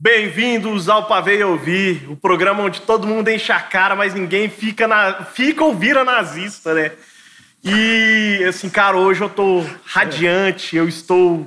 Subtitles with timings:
[0.00, 4.86] Bem-vindos ao Pavei Ouvir, o programa onde todo mundo enche a cara, mas ninguém fica,
[4.86, 5.24] na...
[5.24, 6.92] fica ou vira nazista, né?
[7.64, 11.46] E, assim, cara, hoje eu tô radiante, eu estou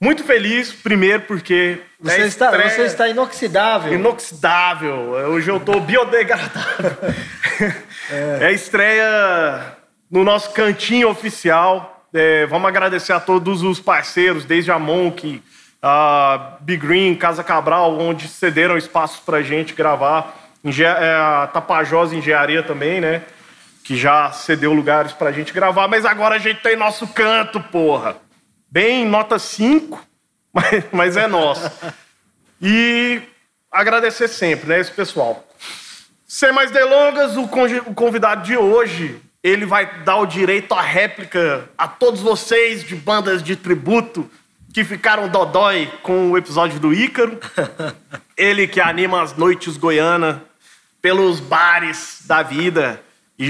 [0.00, 1.78] muito feliz, primeiro porque...
[2.00, 3.92] Você, é está, estreia- você está inoxidável.
[3.94, 4.94] Inoxidável.
[5.30, 6.96] Hoje eu tô biodegradável.
[8.10, 8.46] É.
[8.46, 9.76] a estreia
[10.10, 12.06] no nosso cantinho oficial.
[12.12, 15.42] É, vamos agradecer a todos os parceiros, desde a Monk,
[15.82, 20.36] a Big Green, Casa Cabral, onde cederam espaços pra gente gravar.
[20.64, 23.22] É, a Tapajós Engenharia também, né?
[23.84, 25.88] Que já cedeu lugares pra gente gravar.
[25.88, 28.16] Mas agora a gente tem nosso canto, porra.
[28.70, 30.02] Bem nota 5,
[30.52, 31.70] mas, mas é nosso.
[32.60, 33.22] E
[33.70, 35.44] agradecer sempre, né, esse pessoal.
[36.26, 37.48] Sem mais delongas, o
[37.94, 43.42] convidado de hoje, ele vai dar o direito à réplica a todos vocês de bandas
[43.42, 44.28] de tributo
[44.72, 47.38] que ficaram dodói com o episódio do Ícaro.
[48.36, 50.36] ele que anima as noites goianas
[51.00, 53.02] pelos bares da vida,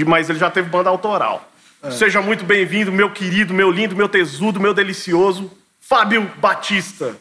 [0.07, 1.49] mas ele já teve banda autoral.
[1.91, 7.15] Seja muito bem-vindo, meu querido, meu lindo, meu tesudo, meu delicioso, Fábio Batista.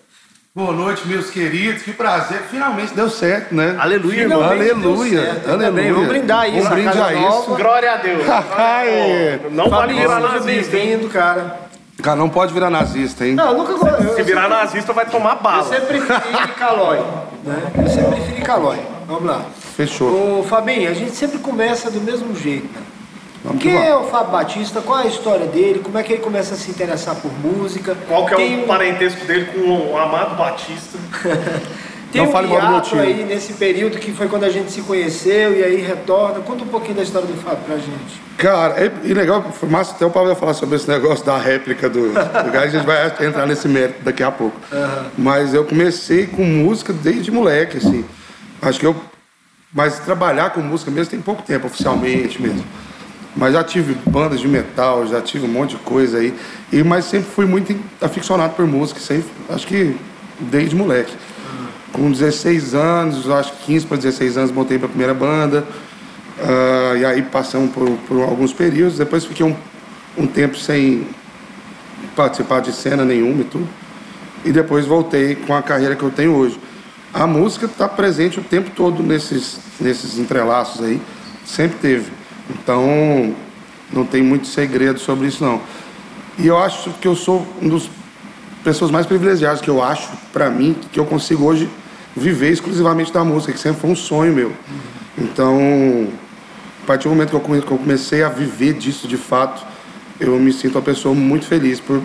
[0.59, 1.85] Boa noite, meus queridos.
[1.85, 2.41] Que prazer.
[2.51, 3.77] Finalmente deu certo, né?
[3.79, 4.43] Aleluia, irmão.
[4.43, 5.41] Aleluia.
[5.47, 5.95] Aleluia.
[5.95, 7.55] Vamos brindar isso, Vamos a brindar isso.
[7.55, 8.25] Glória a Deus.
[8.59, 9.41] Ai.
[9.53, 10.77] Não vale virar nazista.
[10.77, 11.09] hein?
[11.13, 11.61] cara.
[12.03, 13.37] Cara, não pode virar nazista, hein?
[13.37, 13.89] Não, nunca vou.
[13.89, 15.63] Eu, Se virar nazista, vai tomar eu bala.
[15.63, 17.05] sempre preferi Calói.
[17.45, 17.73] Né?
[17.77, 18.81] Eu sempre preferi Calói.
[19.07, 19.43] Vamos lá.
[19.77, 20.41] Fechou.
[20.41, 22.67] Ô, Fabinho, a gente sempre começa do mesmo jeito.
[22.67, 22.98] Né?
[23.49, 24.83] Vamos Quem que é o Fábio Batista?
[24.83, 25.81] Qual é a história dele?
[25.83, 27.97] Como é que ele começa a se interessar por música?
[28.07, 30.99] Qual que é Tem o um- parentesco dele com o Amado Batista?
[32.13, 35.55] Tem Não um fale hiato aí nesse período que foi quando a gente se conheceu
[35.55, 36.41] e aí retorna.
[36.41, 38.21] Conta um pouquinho da história do Fábio pra gente.
[38.39, 41.37] Cara, é, e legal, foi massa até o Paulo vai falar sobre esse negócio da
[41.37, 42.15] réplica do, do
[42.51, 44.57] gás, a gente vai entrar nesse mérito daqui a pouco.
[45.19, 48.05] Mas eu comecei com música desde moleque, assim.
[48.63, 48.97] Acho que eu.
[49.71, 52.65] Mas trabalhar com música mesmo tem pouco tempo, oficialmente mesmo.
[53.37, 56.35] Mas já tive bandas de metal, já tive um monte de coisa aí.
[56.73, 59.95] E, mas sempre fui muito aficionado por música, sempre, acho que
[60.41, 61.15] desde moleque.
[61.93, 65.65] Com 16 anos, acho que 15 para 16 anos, montei minha primeira banda.
[66.41, 68.99] Ah, e aí passamos por, por alguns períodos.
[68.99, 69.57] Depois fiquei um,
[70.17, 71.07] um tempo sem
[72.15, 73.69] participar de cena nenhuma e tudo.
[74.45, 76.59] E depois voltei com a carreira que eu tenho hoje.
[77.13, 81.01] A música está presente o tempo todo nesses, nesses entrelaços aí.
[81.45, 82.18] Sempre teve.
[82.51, 83.35] Então,
[83.93, 85.61] não tem muito segredo sobre isso, não.
[86.39, 87.91] E eu acho que eu sou um dos
[88.63, 91.69] pessoas mais privilegiadas que eu acho, para mim, que eu consigo hoje
[92.17, 94.53] viver exclusivamente da música, que sempre foi um sonho meu.
[95.17, 96.09] Então,
[96.83, 97.37] a partir do momento que
[97.73, 99.65] eu comecei a viver disso de fato,
[100.21, 102.03] eu me sinto uma pessoa muito feliz por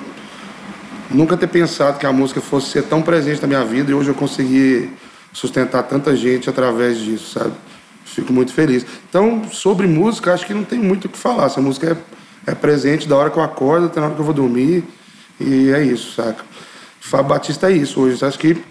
[1.10, 4.10] nunca ter pensado que a música fosse ser tão presente na minha vida e hoje
[4.10, 4.90] eu consegui
[5.32, 7.54] sustentar tanta gente através disso, sabe?
[8.14, 8.86] Fico muito feliz.
[9.10, 11.48] Então, sobre música, acho que não tem muito o que falar.
[11.48, 11.98] Essa música
[12.48, 14.84] é, é presente da hora que eu acordo até na hora que eu vou dormir.
[15.40, 16.44] E é isso, saca?
[17.00, 18.24] Fábio Batista é isso hoje.
[18.24, 18.62] Acho que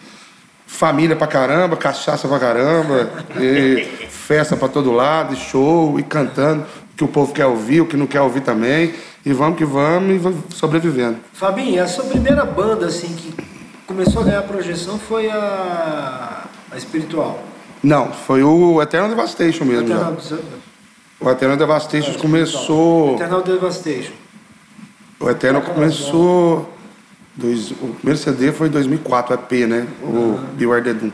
[0.67, 6.63] família pra caramba, cachaça pra caramba, e festa pra todo lado, e show, e cantando
[6.63, 8.95] o que o povo quer ouvir, o que não quer ouvir também.
[9.25, 11.19] E vamos que vamos e vamos sobrevivendo.
[11.33, 13.35] Fabinho, a sua primeira banda assim que
[13.87, 17.52] começou a ganhar projeção foi a, a Espiritual.
[17.83, 19.89] Não, foi o Eternal Devastation mesmo.
[19.89, 20.17] Eternal,
[21.21, 23.15] O Eternal Devastation começou.
[23.17, 24.13] Eternal Devastation.
[25.19, 26.73] O Eternal começou.
[27.35, 29.87] Dois, o primeiro CD foi em 2004, o EP, né?
[30.03, 31.11] O Beware the Doom.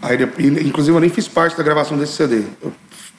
[0.00, 0.16] Aí,
[0.64, 2.42] inclusive, eu nem fiz parte da gravação desse CD.
[2.62, 2.72] Eu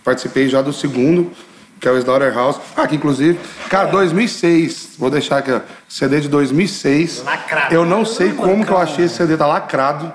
[0.04, 1.32] participei já do segundo,
[1.80, 2.60] que é o Slaughterhouse.
[2.76, 3.38] Ah, que inclusive,
[3.70, 4.92] cara, 2006.
[4.98, 5.60] Vou deixar aqui, ó.
[5.90, 7.24] CD de 2006.
[7.26, 7.74] Lacrado.
[7.76, 10.14] Eu não sei como que eu achei esse CD, tá lacrado.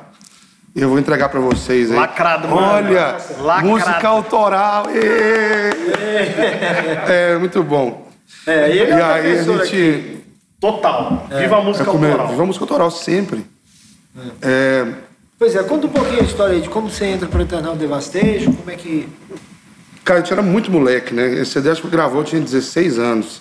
[0.74, 1.96] Eu vou entregar pra vocês aí.
[1.96, 2.66] Lacrado, mano.
[2.88, 3.66] Olha, Lacrado.
[3.68, 4.84] música autoral.
[7.08, 8.08] É, muito bom.
[8.46, 9.60] É, e ele E é aí a gente.
[9.62, 10.24] aqui.
[10.60, 11.26] Total.
[11.30, 12.28] Viva a É música comer, autoral.
[12.28, 13.44] viva a música autoral sempre.
[14.42, 14.86] É,
[15.38, 18.52] Pois é, conta um pouquinho a história aí de como você entra para Eternal Devastation,
[18.52, 19.08] como é que.
[20.04, 21.32] cara, a gente era muito moleque, né?
[21.36, 23.40] Esse CD acho que gravou, eu tinha 16 anos.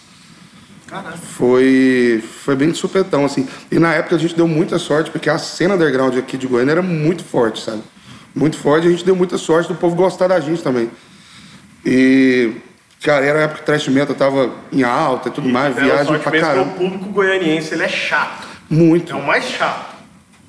[1.37, 3.47] Foi, foi bem de supetão, assim.
[3.71, 6.71] E na época a gente deu muita sorte, porque a cena underground aqui de Goiânia
[6.73, 7.81] era muito forte, sabe?
[8.35, 10.89] Muito forte, e a gente deu muita sorte do povo gostar da gente também.
[11.85, 12.53] E,
[13.01, 15.87] cara, era a época que o thrash metal tava em alta e tudo mais, Deram
[15.87, 16.71] viagem pra que caramba.
[16.71, 18.47] o público goianiense ele é chato.
[18.69, 19.11] Muito.
[19.11, 19.97] É o mais chato.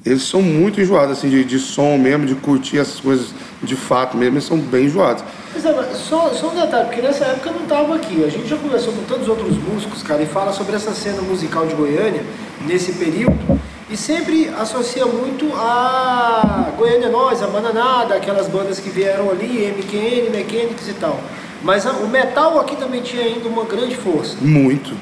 [0.04, 4.16] Eles são muito enjoados, assim, de, de som mesmo, de curtir essas coisas de fato
[4.16, 5.22] mesmo, eles são bem enjoados.
[5.52, 8.24] Pois é, mas só, só um detalhe, porque nessa época eu não estava aqui.
[8.24, 11.66] A gente já conversou com tantos outros músicos, cara, e fala sobre essa cena musical
[11.66, 12.24] de Goiânia,
[12.66, 13.60] nesse período,
[13.90, 20.30] e sempre associa muito a Goiânia Nós, a Bananada, aquelas bandas que vieram ali, MQN,
[20.30, 21.18] Mechanics e tal.
[21.62, 24.36] Mas a, o metal aqui também tinha ainda uma grande força.
[24.40, 24.94] Muito,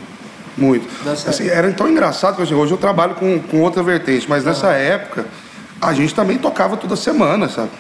[0.57, 0.89] muito.
[1.07, 4.69] Assim, era tão engraçado que hoje, hoje eu trabalho com, com outra vertente, mas nessa
[4.69, 5.27] época
[5.81, 7.71] a gente também tocava toda semana, sabe?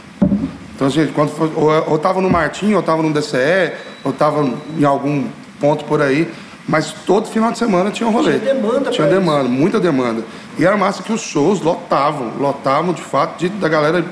[0.79, 3.73] Então, assim, quando foi, ou, ou tava no Martim, ou tava no DCE,
[4.05, 4.49] ou tava
[4.79, 5.25] em algum
[5.59, 6.31] ponto por aí,
[6.69, 8.39] mas todo final de semana tinha um rolê.
[8.39, 10.23] Tinha demanda Tinha demanda, muita demanda.
[10.57, 14.05] E era massa que os shows lotavam, lotavam de fato, de, da galera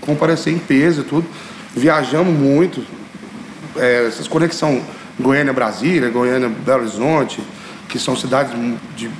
[0.00, 1.26] comparecer em peso e tudo.
[1.76, 2.82] Viajamos muito,
[3.76, 4.82] é, essas conexões
[5.20, 7.42] Goiânia-Brasília, Goiânia-Belo Horizonte,
[7.86, 8.50] que são cidades
[8.96, 9.10] de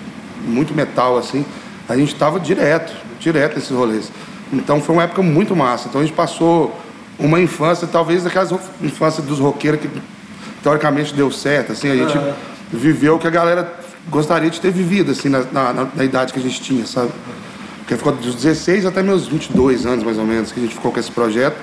[0.46, 1.44] muito metal, assim,
[1.86, 4.10] a gente estava direto, direto nesses rolês.
[4.50, 5.88] Então foi uma época muito massa.
[5.88, 6.74] Então a gente passou
[7.18, 8.52] uma infância, talvez daquelas
[8.82, 9.88] infância dos roqueiros que
[10.62, 12.18] teoricamente deu certo, assim, a gente
[12.72, 13.72] viveu o que a galera
[14.08, 17.10] gostaria de ter vivido, assim, na, na- na- idade que a gente tinha, sabe?
[17.78, 20.90] Porque ficou dos 16 até meus 22 anos, mais ou menos, que a gente ficou
[20.90, 21.56] com esse projeto.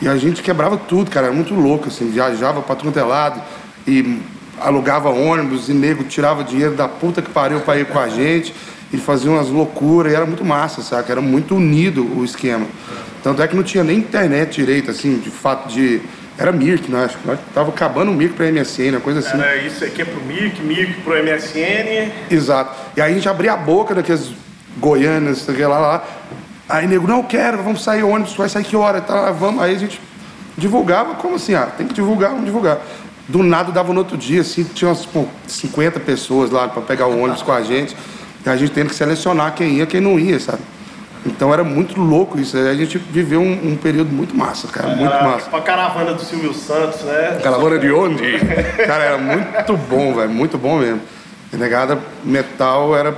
[0.00, 3.40] E a gente quebrava tudo, cara, era muito louco, assim, viajava pra tudo é lado
[3.86, 4.20] e
[4.60, 8.54] alugava ônibus e nego tirava dinheiro da puta que pariu pra ir com a gente
[8.92, 11.10] e fazia umas loucuras e era muito massa, saca?
[11.12, 12.66] Era muito unido o esquema.
[13.22, 16.00] Tanto é que não tinha nem internet direito, assim, de fato de...
[16.36, 17.04] Era Mirk, né?
[17.04, 19.36] Acho que nós tava acabando o Mirk pra MSN, uma coisa assim.
[19.36, 22.12] Era isso aqui é pro Mirk, Mirk pro MSN.
[22.30, 22.76] Exato.
[22.96, 24.30] E aí a gente abria a boca daqueles
[24.76, 26.04] goianas, sei lá, lá.
[26.68, 29.00] Aí nego, não quero, vamos sair o ônibus, vai sair que hora?
[29.00, 29.60] Tá, vamos.
[29.60, 30.00] Aí a gente
[30.56, 31.54] divulgava, como assim?
[31.54, 32.78] Ah, tem que divulgar, vamos divulgar.
[33.26, 37.06] Do nada dava no outro dia, assim, tinha umas pô, 50 pessoas lá para pegar
[37.06, 37.96] o ônibus com a gente.
[38.44, 40.60] E a gente tendo que selecionar quem ia quem não ia, sabe?
[41.26, 42.56] Então era muito louco isso.
[42.56, 45.44] A gente viveu um, um período muito massa, cara, muito Era massa.
[45.44, 47.40] tipo a caravana do Silvio Santos, né?
[47.42, 48.38] Caravana de onde?
[48.86, 51.00] Cara, era muito bom, velho, muito bom mesmo.
[51.50, 53.16] Renegada metal era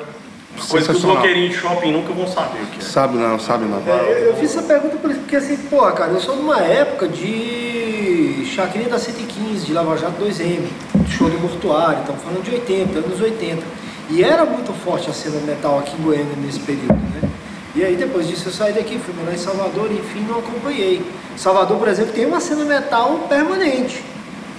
[0.68, 2.82] Coisa que os bloqueirinhos de shopping nunca vão saber o que é.
[2.82, 3.78] Sabe não, sabe não.
[3.86, 6.42] É, eu, eu fiz essa pergunta por isso, porque assim, pô, cara, eu sou de
[6.42, 12.22] uma época de Chacrinha da 115, de Lava Jato 2M, de show do mortuário, estamos
[12.22, 13.62] falando de 80, anos 80.
[14.10, 17.30] E era muito forte a cena metal aqui em Goiânia nesse período, né?
[17.74, 21.02] E aí depois disso eu saí daqui, fui morar em Salvador e enfim não acompanhei.
[21.36, 24.02] Salvador, por exemplo, tem uma cena metal permanente.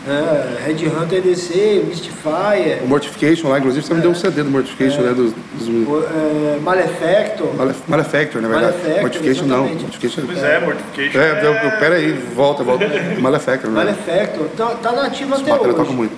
[0.07, 4.49] É, Red Hunter DC, Mystifier, O Mortification lá, inclusive, você me deu um CD do
[4.49, 5.13] Mortification, né?
[5.13, 7.53] Dos, dos o, é, Malefactor.
[7.55, 8.71] Male- Malefactor, na verdade.
[8.73, 9.55] Malefactor, Mortification não.
[9.57, 9.81] exatamente.
[9.83, 11.19] Mortification Pois é, Mortification.
[11.19, 12.85] É, eu, eu, pera aí, volta, volta.
[13.21, 13.75] Malefactor, né?
[13.75, 15.73] Malefactor, tá, tá nativo Os até hoje.
[15.75, 16.13] tocam muito.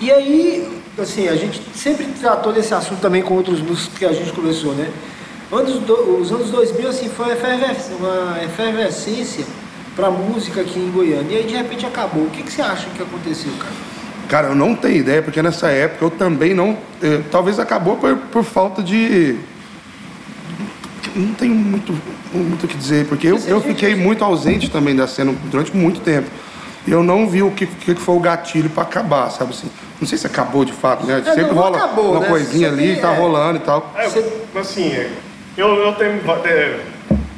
[0.00, 4.12] E aí, assim, a gente sempre tratou desse assunto também com outros músicos que a
[4.12, 4.88] gente conversou, né?
[5.52, 9.44] Anos do- os anos 2000, assim, foi uma efervescência,
[9.94, 11.32] pra música aqui em Goiânia.
[11.32, 12.24] E aí, de repente, acabou.
[12.24, 13.72] O que, que você acha que aconteceu, cara?
[14.28, 16.76] Cara, eu não tenho ideia, porque nessa época eu também não.
[17.00, 19.36] eh, talvez acabou por, por falta de.
[21.14, 21.94] Não tenho muito,
[22.34, 25.74] muito o que dizer, porque eu, é eu fiquei muito ausente também da cena durante
[25.74, 26.28] muito tempo.
[26.86, 29.68] E eu não vi o que, que foi o gatilho pra acabar, sabe assim?
[30.00, 31.22] Não sei se acabou de fato, né?
[31.24, 32.28] Sempre É, não rola acabou, uma né?
[32.28, 33.16] coisinha Você ali, tem- tá é.
[33.18, 33.92] rolando e tal.
[33.96, 34.04] É,
[34.58, 34.90] assim,
[35.56, 36.80] eu, eu tenho é,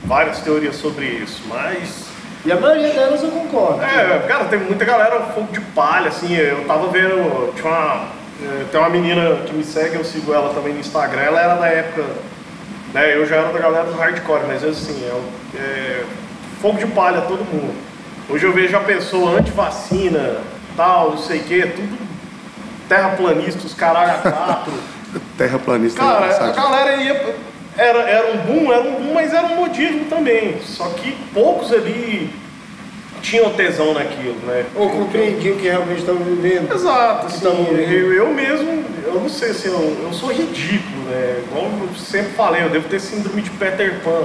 [0.05, 2.09] várias teorias sobre isso, mas.
[2.44, 3.82] E a maioria delas eu concordo.
[3.82, 8.09] É, cara, tem muita galera fogo de palha, assim, eu tava vendo, tinha uma,
[8.43, 11.55] é, tem uma menina que me segue, eu sigo ela também no Instagram, ela era
[11.56, 12.05] da época,
[12.94, 16.05] né, eu já era da galera do hardcore, mas assim, é, é,
[16.63, 17.75] fogo de palha todo mundo.
[18.31, 20.39] Hoje eu vejo a pessoa anti-vacina,
[20.77, 21.98] tal, não sei o que, tudo
[22.89, 24.72] terraplanista, os caralho a quatro.
[25.37, 26.01] Terraplanista.
[26.01, 26.56] Cara, a sabe?
[26.56, 27.34] galera ia.
[27.79, 30.56] Era, era um boom, era um boom, mas era um modismo também.
[30.63, 32.29] Só que poucos ali
[33.23, 34.65] tinham tesão naquilo, né?
[34.75, 36.73] Ou compreendi o que realmente estava vivendo.
[36.75, 41.41] Exato, assim, eu, eu mesmo, eu não sei assim, eu, eu sou ridículo, né?
[41.47, 44.25] Igual eu sempre falei, eu devo ter síndrome de Peter Pan.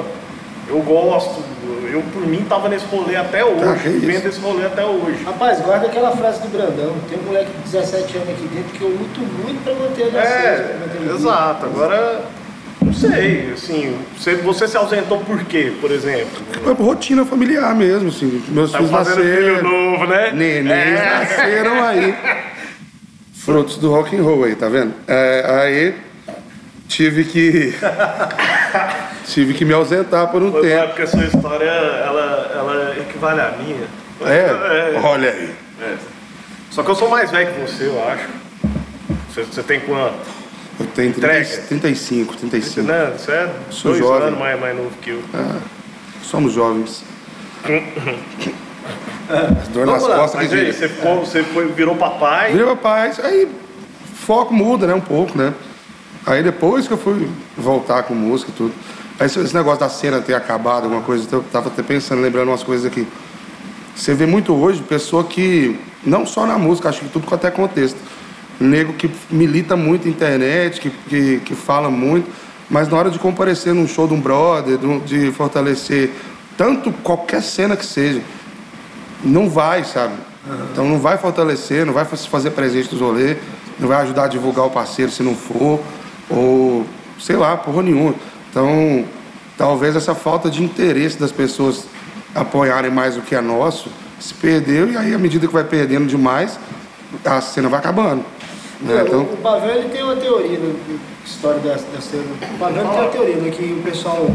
[0.68, 1.44] Eu gosto,
[1.92, 4.06] eu por mim tava nesse rolê até hoje, Ah, que isso.
[4.06, 5.22] vendo esse rolê até hoje.
[5.26, 6.96] Rapaz, guarda aquela frase do Brandão.
[7.10, 10.18] Tem um moleque de 17 anos aqui dentro que eu luto muito pra manter ele
[10.18, 10.38] aceso.
[10.38, 11.16] ele É, vivo.
[11.16, 11.66] exato.
[11.66, 12.22] Agora,
[12.82, 16.42] não sei, assim, você, você se ausentou por quê, por exemplo?
[16.63, 18.44] Foi por rotina familiar mesmo, assim.
[18.50, 19.72] Meus Tá filhos fazendo filho nasceram.
[19.92, 20.32] novo, né?
[20.34, 21.20] Nenéns É.
[21.20, 22.15] nasceram aí.
[23.34, 24.94] Frutos do rock and roll aí, tá vendo?
[25.08, 25.96] É, aí
[26.88, 27.74] tive que.
[29.27, 30.88] tive que me ausentar por um Foi tempo.
[30.88, 33.88] porque a sua história, ela, ela equivale à minha.
[34.22, 35.00] É?
[35.03, 35.50] Olha aí.
[35.82, 35.96] é.
[36.70, 38.27] Só que eu sou mais velho que você, eu acho.
[39.30, 40.15] Você, você tem quanto?
[40.80, 41.62] Eu tenho 30, Entrega.
[41.68, 42.88] 35, 35.
[42.88, 43.13] Né?
[43.18, 44.27] Você é Sou dois jovem.
[44.27, 45.22] anos mais, mais novo que eu.
[46.24, 47.03] Somos jovens.
[49.62, 52.51] As dor nas lá, costas Mas que aí, você, ficou, você foi, virou papai.
[52.51, 53.48] Virei papai, aí
[54.13, 55.53] foco muda, né, um pouco, né?
[56.25, 58.74] Aí depois que eu fui voltar com música e tudo.
[59.20, 62.63] Aí esse negócio da cena ter acabado, alguma coisa, eu tava até pensando, lembrando umas
[62.63, 63.08] coisas aqui.
[63.96, 67.51] Você vê muito hoje pessoa que, não só na música, acho que tudo quanto é
[67.51, 67.98] contexto.
[68.60, 72.30] Nego que milita muito na internet, que, que, que fala muito,
[72.70, 76.12] mas na hora de comparecer num show de um brother, de fortalecer
[76.58, 78.22] tanto qualquer cena que seja,
[79.24, 80.14] não vai, sabe?
[80.72, 83.38] Então não vai fortalecer, não vai fazer presente dos rolês,
[83.80, 85.80] não vai ajudar a divulgar o parceiro se não for,
[86.30, 86.86] ou
[87.20, 88.14] sei lá, porra nenhuma.
[88.50, 89.06] Então,
[89.58, 91.86] talvez essa falta de interesse das pessoas
[92.36, 96.08] apoiarem mais o que é nosso se perdeu, e aí à medida que vai perdendo
[96.08, 96.58] demais,
[97.26, 98.24] a cena vai acabando.
[98.84, 98.98] Né?
[98.98, 100.75] É, Então, o, Pavel ele tem uma teoria, né,
[101.25, 102.18] história dessa, dessa.
[102.18, 104.28] O Pavel tem uma teoria, né, que o pessoal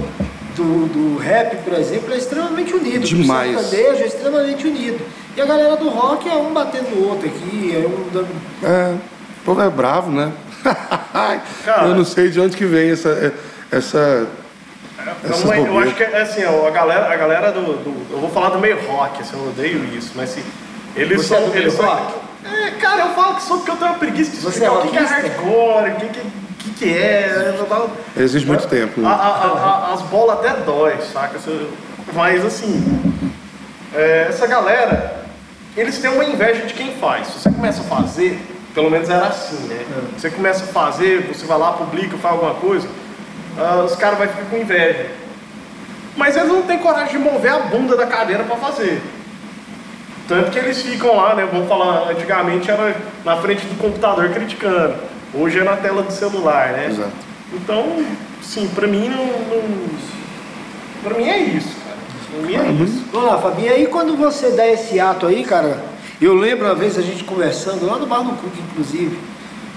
[0.57, 3.05] do, do rap, por exemplo, é extremamente unido.
[3.07, 3.57] Demais.
[3.57, 5.05] O sertanejo é extremamente unido.
[5.37, 8.29] E a galera do rock é um batendo no outro aqui, é um dando.
[8.63, 8.95] É,
[9.41, 10.33] o povo é bravo, né?
[11.65, 11.87] Cara.
[11.89, 13.33] eu não sei de onde que vem essa.
[13.71, 14.27] essa
[15.25, 18.19] essas Não é- eu acho que é assim, a galera, a galera do, do- Eu
[18.21, 20.43] vou falar do meio rock, assim, eu odeio isso, mas assim.
[20.97, 21.49] Eles Você é são.
[21.49, 22.15] do eles meio são- rock?
[22.53, 24.79] É, cara, eu falo que sou porque eu tenho uma preguiça de Você explicar é
[24.79, 26.21] o que, que é hardcore, o que, que,
[26.59, 27.55] que, que é.
[27.59, 29.01] eu falo- Exige muito tempo.
[29.01, 29.09] A- Né?
[29.09, 31.39] a- a- a- as bolas até dói, saca?
[32.15, 33.03] Mas assim,
[33.95, 35.25] é, essa galera,
[35.77, 37.27] eles têm uma inveja de quem faz.
[37.29, 38.41] Se você começa a fazer,
[38.75, 39.85] pelo menos era assim, né?
[40.17, 42.89] Você começa a fazer, você vai lá, publica, faz alguma coisa,
[43.59, 45.07] ah, os caras vão ficar com inveja.
[46.17, 49.01] Mas eles não têm coragem de mover a bunda da cadeira para fazer.
[50.29, 51.49] Tanto que eles ficam lá, né?
[51.51, 52.95] Vamos falar, antigamente era
[53.25, 54.95] na frente do computador criticando.
[55.33, 56.89] Hoje é na tela do celular, né?
[56.91, 57.13] Exato.
[57.55, 58.05] Então,
[58.43, 59.25] sim, pra mim não.
[59.25, 59.89] não
[61.03, 61.97] pra mim é isso, cara.
[62.31, 63.05] Pra mim é isso.
[63.11, 63.69] Vamos lá, Fabinho.
[63.69, 65.83] E aí quando você dá esse ato aí, cara,
[66.21, 69.19] eu lembro uma vez a gente conversando, lá no Bar do Cook, inclusive,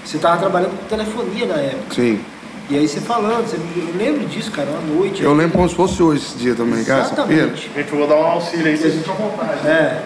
[0.04, 1.94] você tava trabalhando com telefonia na época.
[1.94, 2.20] Sim.
[2.68, 5.22] E aí você falando, você, eu lembro disso, cara, uma noite.
[5.22, 7.00] Eu lembro como se fosse hoje esse dia também, cara.
[7.00, 7.42] essa feira.
[7.44, 7.70] Exatamente.
[7.74, 9.66] Gente, eu vou dar um auxílio aí, vocês ficam à vontade.
[9.66, 10.02] É.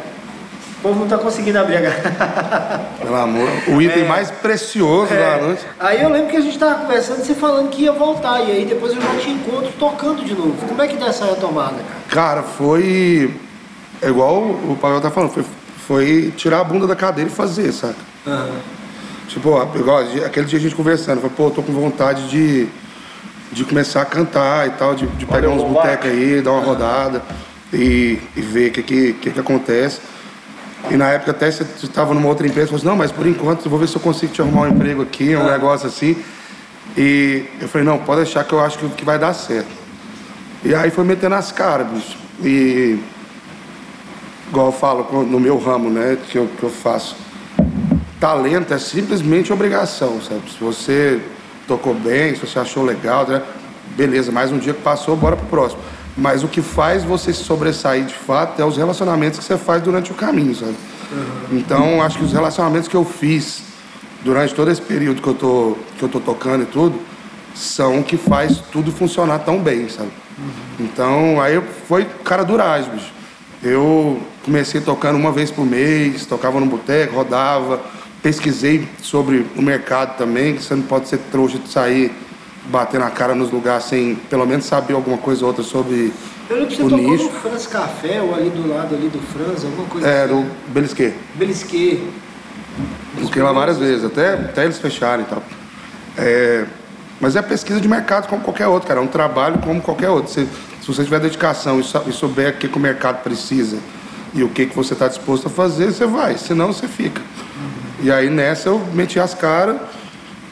[0.87, 2.81] O povo não tá conseguindo abrir a garrafa.
[3.03, 3.49] Pelo amor.
[3.67, 4.09] O item É.
[4.09, 5.67] mais precioso da noite.
[5.81, 8.41] Aí eu lembro que a gente tava conversando e você falando que ia voltar.
[8.43, 10.55] E aí depois eu já te encontro tocando de novo.
[10.69, 12.01] Como é que dá essa retomada, cara?
[12.09, 13.35] Cara, foi.
[14.01, 15.45] É igual o Pavel tá falando, foi,
[15.89, 17.97] foi tirar a bunda da cadeira e fazer, saca?
[19.27, 22.69] Tipo, ó, igual aquele dia a gente conversando, falei, pô, tô com vontade de,
[23.51, 26.63] de começar a cantar e tal, de, de pegar Olha, uns botecos aí, dar uma
[26.63, 27.23] rodada
[27.73, 30.01] e, e ver o que, que, que, que acontece.
[30.91, 33.69] E na época até você estava numa outra empresa, falou assim, não, mas por enquanto
[33.69, 36.17] vou ver se eu consigo te arrumar um emprego aqui, um negócio assim.
[36.97, 39.69] E eu falei, não, pode deixar que eu acho que, vai dar certo.
[40.65, 42.17] E aí foi metendo as caras, bicho.
[42.43, 42.99] E
[44.49, 47.17] igual eu falo no meu ramo, né, que eu, que eu faço.
[48.21, 50.51] Talento é simplesmente obrigação, sabe?
[50.51, 51.21] Se você
[51.67, 53.43] tocou bem, se você achou legal, né?
[53.97, 55.81] beleza, mais um dia que passou, bora pro próximo.
[56.17, 59.83] Mas o que faz você se sobressair de fato é os relacionamentos que você faz
[59.83, 60.75] durante o caminho, sabe?
[61.53, 63.63] Então, acho que os relacionamentos que eu fiz
[64.25, 66.99] durante todo esse período que eu tô, que eu tô tocando e tudo,
[67.55, 70.11] são o que faz tudo funcionar tão bem, sabe?
[70.81, 73.13] Então, aí foi cara duragem, bicho.
[73.63, 77.81] Eu comecei tocando uma vez por mês, tocava no boteco, rodava,
[78.23, 82.13] pesquisei sobre o mercado também, que você não pode ser trouxa de sair
[82.69, 86.13] bater na cara nos lugares sem pelo menos saber alguma coisa ou outra sobre
[86.51, 87.25] Eu lembro que você o tocou nicho.
[87.25, 90.35] no Franz Café ou ali do lado ali do Franz, alguma coisa É, assim.
[90.35, 91.15] no Belisquet.
[91.35, 92.03] Belisquet.
[93.21, 95.43] Busquei lá várias vezes, até, até eles fecharem e tal.
[96.19, 96.65] É,
[97.21, 99.01] mas é pesquisa de mercado como qualquer outro, cara.
[99.01, 100.31] É um trabalho como qualquer outro.
[100.33, 100.47] Se,
[100.81, 103.79] se você tiver dedicação e, e souber o que, que o mercado precisa
[104.35, 106.37] e o que, que você está disposto a fazer, você vai.
[106.37, 107.23] Senão, você fica.
[108.03, 109.77] E aí, nessa, eu meti as caras.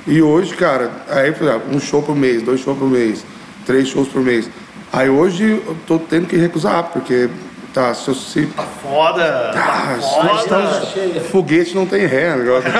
[0.07, 3.25] E hoje, cara, aí por exemplo, um show por mês, dois shows por mês,
[3.67, 4.49] três shows por mês.
[4.93, 7.29] Aí hoje eu tô tendo que recusar, porque
[7.73, 10.41] tá, se eu se Tá foda, ah, tá nós foda.
[10.41, 11.21] estamos- cheia.
[11.23, 12.71] Foguete não tem ré, negócio.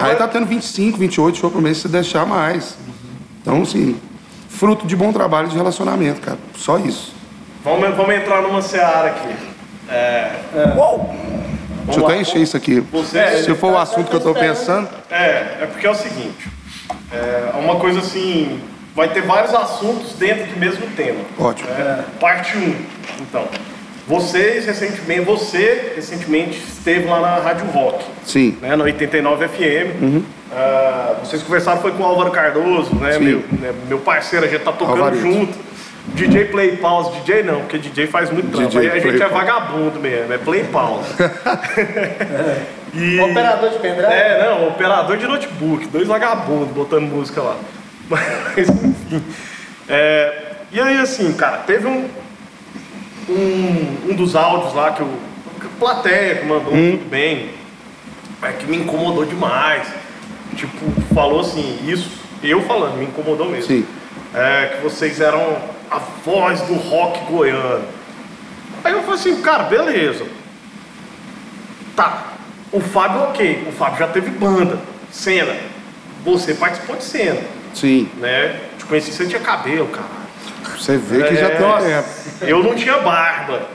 [0.00, 2.78] Aí tá tendo 25, 28 show por mês se deixar mais.
[3.42, 4.00] Então, assim,
[4.48, 6.38] fruto de bom trabalho de relacionamento, cara.
[6.56, 7.14] Só isso.
[7.62, 9.34] Vamos, vamos entrar numa seara aqui.
[9.88, 10.32] É,
[11.86, 12.80] Deixa eu até encher isso aqui.
[12.92, 14.88] Você- Se for o assunto que eu tô pensando.
[15.10, 16.48] É, é porque é o seguinte,
[17.12, 18.60] é uma coisa assim,
[18.94, 21.20] vai ter vários assuntos dentro do mesmo tema.
[21.38, 21.68] Ótimo.
[21.70, 22.74] É, parte 1,
[23.20, 23.46] então.
[24.08, 28.56] Vocês recentemente, você recentemente esteve lá na Rádio Rock, Sim.
[28.62, 30.22] né, na 89 FM.
[30.52, 33.18] Ah, vocês conversaram foi com o Álvaro Cardoso, né, Sim.
[33.24, 35.22] meu, né, meu parceiro, a gente tá tocando Alvarito.
[35.22, 35.58] junto.
[36.14, 38.68] DJ play pause, DJ não, porque DJ faz muito trampo.
[38.68, 39.34] DJ Aí a gente é pause.
[39.34, 41.08] vagabundo mesmo, é play pause.
[42.94, 44.10] E- Operador de pendrive?
[44.10, 47.56] É, não, operador de notebook, dois vagabundos botando música lá.
[48.08, 49.22] Mas, enfim.
[49.86, 50.32] É,
[50.72, 52.08] e aí, assim, cara, teve um,
[53.28, 55.10] um, um dos áudios lá que o
[55.78, 56.92] plateia que mandou Hum.
[56.92, 57.50] tudo bem,
[58.42, 59.86] é, que me incomodou demais.
[60.54, 62.10] Tipo, falou assim, isso,
[62.42, 63.66] eu falando, me incomodou mesmo.
[63.66, 63.86] Sim.
[64.34, 65.58] É, que vocês eram
[65.90, 67.84] a voz do rock goiano.
[68.84, 70.24] Aí eu falei assim, cara, beleza.
[71.94, 72.32] Tá.
[72.72, 73.66] O Fábio, ok.
[73.68, 74.78] O Fábio já teve banda,
[75.10, 75.56] cena.
[76.24, 77.40] Você participou de cena,
[77.74, 78.08] Sim.
[78.18, 78.60] né?
[78.78, 80.08] Te conheci, você tinha cabelo, cara.
[80.76, 82.08] Você vê que já É, tem um tempo.
[82.42, 83.68] Eu não tinha barba.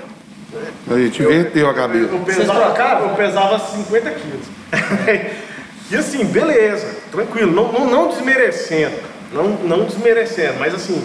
[0.89, 2.11] A gente inverteu a cabeça.
[2.11, 4.45] Eu Vocês pesava, eu pesava 50 quilos.
[5.89, 8.95] e assim, beleza, tranquilo, não, não, não desmerecendo,
[9.31, 11.01] não, não desmerecendo, mas assim,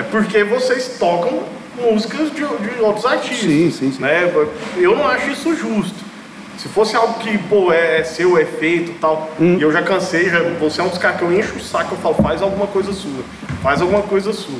[0.00, 1.42] é porque vocês tocam
[1.76, 3.38] músicas de, de outros artistas.
[3.38, 4.00] Sim, sim, sim.
[4.02, 4.30] Né?
[4.76, 6.10] Eu não acho isso justo.
[6.58, 9.56] Se fosse algo que, pô, é, é seu, é feito e tal, Hum.
[9.58, 11.94] e eu já cansei, já, você é um dos caras que eu encho o saco,
[11.94, 13.24] eu falo, faz alguma coisa sua,
[13.62, 14.58] faz alguma coisa sua.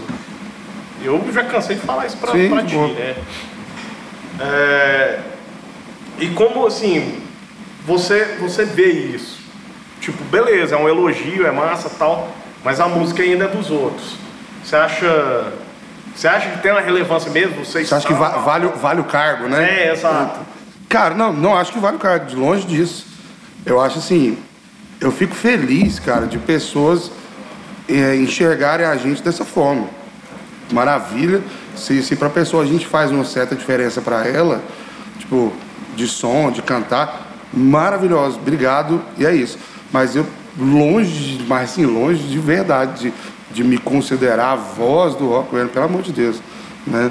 [1.04, 3.16] Eu já cansei de falar isso pra, Sim, pra ti, né?
[4.40, 5.18] É,
[6.18, 7.20] e como assim,
[7.86, 9.38] você, você vê isso?
[10.00, 12.30] Tipo, beleza, é um elogio, é massa tal,
[12.64, 14.14] mas a música ainda é dos outros.
[14.64, 15.52] Você acha.
[16.14, 17.64] Você acha que tem uma relevância mesmo?
[17.64, 19.86] Você acha que va- vale, o- vale o cargo, né?
[19.88, 20.40] É, exato.
[20.88, 23.06] Cara, não, não acho que vale o cargo, de longe disso.
[23.64, 24.36] Eu acho assim,
[25.00, 27.10] eu fico feliz, cara, de pessoas
[27.88, 29.86] é, enxergarem a gente dessa forma.
[30.72, 31.40] Maravilha.
[31.76, 34.60] Se, se pra pessoa a gente faz uma certa diferença pra ela,
[35.18, 35.52] tipo,
[35.96, 39.58] de som, de cantar, maravilhoso, obrigado, e é isso.
[39.92, 40.26] Mas eu,
[40.58, 43.14] longe, mas assim, longe de verdade, de,
[43.50, 46.40] de me considerar a voz do rock, goiano, pelo amor de Deus,
[46.86, 47.10] né?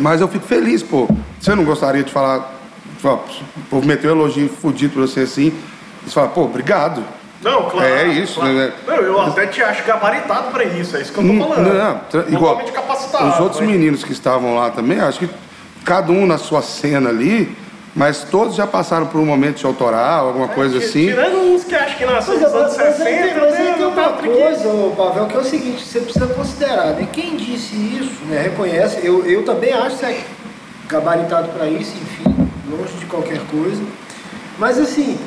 [0.00, 1.08] Mas eu fico feliz, pô.
[1.40, 2.52] Você não gostaria de falar,
[3.02, 3.18] o
[3.70, 5.52] povo meteu um elogio fudido pra você assim,
[6.04, 7.02] e você fala, pô, obrigado.
[7.42, 7.86] Não, claro.
[7.86, 8.54] É isso, claro.
[8.54, 8.72] né?
[8.86, 11.72] Não, eu até te acho gabaritado pra isso, é isso que eu tô Hum, falando.
[11.74, 13.28] Não, tra- igual capacitado.
[13.28, 15.28] os outros mas- meninos que estavam lá também, acho que
[15.84, 17.54] cada um na sua cena ali,
[17.94, 21.06] mas todos já passaram por um momento de autoral, alguma coisa Ti- assim.
[21.06, 23.52] Tirando uns que acho que nasceu Mas, nos anos mas, mas, 60, aí tem, mas
[23.52, 27.08] né, tem não uma tá coisa, Pavel, que é o seguinte, você precisa considerar, né?
[27.12, 30.24] Quem disse isso, né, reconhece, eu, eu também acho que você é
[30.88, 33.82] gabaritado para isso, enfim, longe de qualquer coisa.
[34.58, 35.18] Mas assim,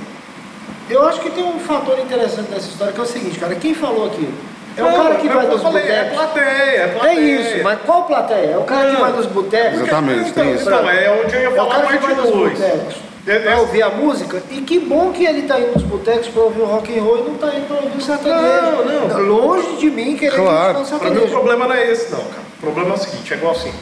[0.90, 3.74] eu acho que tem um fator interessante nessa história, que é o seguinte, cara, quem
[3.74, 4.34] falou aquilo?
[4.78, 6.14] É o cara que vai nos É botecos.
[6.14, 7.20] plateia, é É plateia.
[7.42, 8.52] isso, mas qual plateia?
[8.52, 9.82] É o cara que vai nos botecos.
[9.82, 10.64] Exatamente, então, tem isso.
[10.70, 12.52] Então, é onde eu ia É o falar cara que vai nos 2.
[12.60, 12.96] botecos
[13.28, 14.42] É- pra é- ouvir a música.
[14.52, 17.18] E que bom que ele tá indo nos botecos pra ouvir o rock and roll
[17.18, 18.84] e não tá indo pra ouvir o sertanejo.
[18.86, 19.20] Não, não.
[19.22, 20.80] Longe de mim querer Claro.
[20.82, 22.42] o Pra mim o problema não é esse não, cara.
[22.58, 23.74] O problema é o seguinte, é igual assim.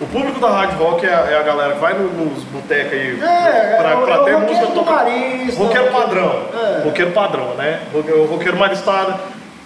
[0.00, 2.92] O público da Hard Rock é a, é a galera que vai no- nos botecos
[2.92, 5.04] aí É, pra, é pra é o ter roqueiro música do tocar.
[5.04, 6.42] Marista, roqueiro padrão.
[6.52, 6.82] É.
[6.84, 7.80] Roqueiro padrão, né?
[7.94, 9.14] O roqueiro maristado.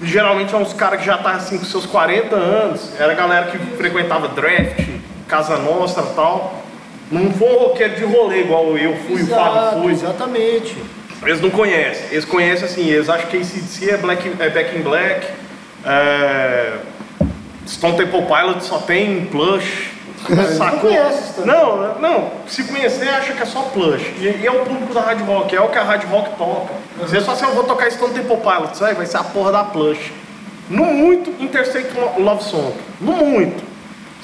[0.00, 2.92] Geralmente é uns caras que já tá assim com seus 40 anos.
[2.98, 4.86] Era a galera que frequentava draft,
[5.26, 6.62] Casa Nostra e tal.
[7.10, 9.92] Não foi um roqueiro de rolê igual eu fui, o Exato, Fábio foi.
[9.92, 10.76] Exatamente.
[11.22, 12.06] Eles não conhecem.
[12.12, 15.26] Eles conhecem assim, eles acham que ACDC é, black, é Back in Black.
[15.84, 16.74] É...
[17.66, 19.97] Stone Temple Pilots só tem plush.
[20.56, 20.90] Sacou?
[21.44, 21.98] não.
[21.98, 22.30] Não.
[22.46, 24.14] Se conhecer, acha que é só plush.
[24.18, 26.74] E, e é o público da Hard Rock, é o que a Hard Rock toca.
[26.98, 30.12] Você só assim, eu vou tocar Stone Temple Pilots, vai ser a porra da plush.
[30.68, 32.74] No muito, Interstate Love Song.
[33.00, 33.64] No muito.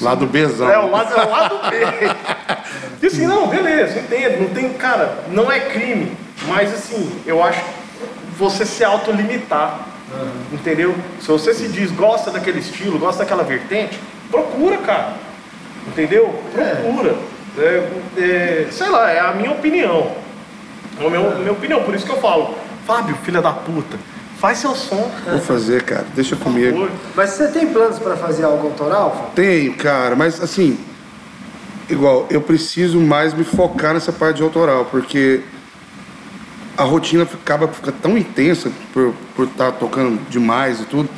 [0.01, 0.69] Lá do Bezão.
[0.69, 1.77] É, o lado, é o lado B.
[3.03, 4.41] E assim, não, beleza, entendo.
[4.41, 6.17] Não tem, cara, não é crime.
[6.47, 7.63] Mas assim, eu acho
[8.39, 9.89] você se autolimitar.
[10.53, 10.95] Entendeu?
[11.21, 13.99] Se você se diz, gosta daquele estilo, gosta daquela vertente,
[14.31, 15.15] procura, cara.
[15.89, 16.35] Entendeu?
[16.53, 17.15] Procura.
[17.57, 20.13] É, é, sei lá, é a minha opinião.
[21.01, 22.55] É a minha, minha opinião, por isso que eu falo,
[22.87, 23.97] Fábio, filha da puta,
[24.39, 25.11] faz seu som.
[25.27, 26.07] Vou fazer, cara.
[26.15, 26.89] Deixa comigo.
[27.15, 29.11] Mas você tem planos pra fazer algo autoral?
[29.11, 29.31] Fábio?
[29.35, 30.79] Tenho, cara, mas assim,
[31.89, 35.43] igual, eu preciso mais me focar nessa parte de autoral, porque
[36.77, 41.09] a rotina acaba fica tão intensa por por estar tocando demais e tudo,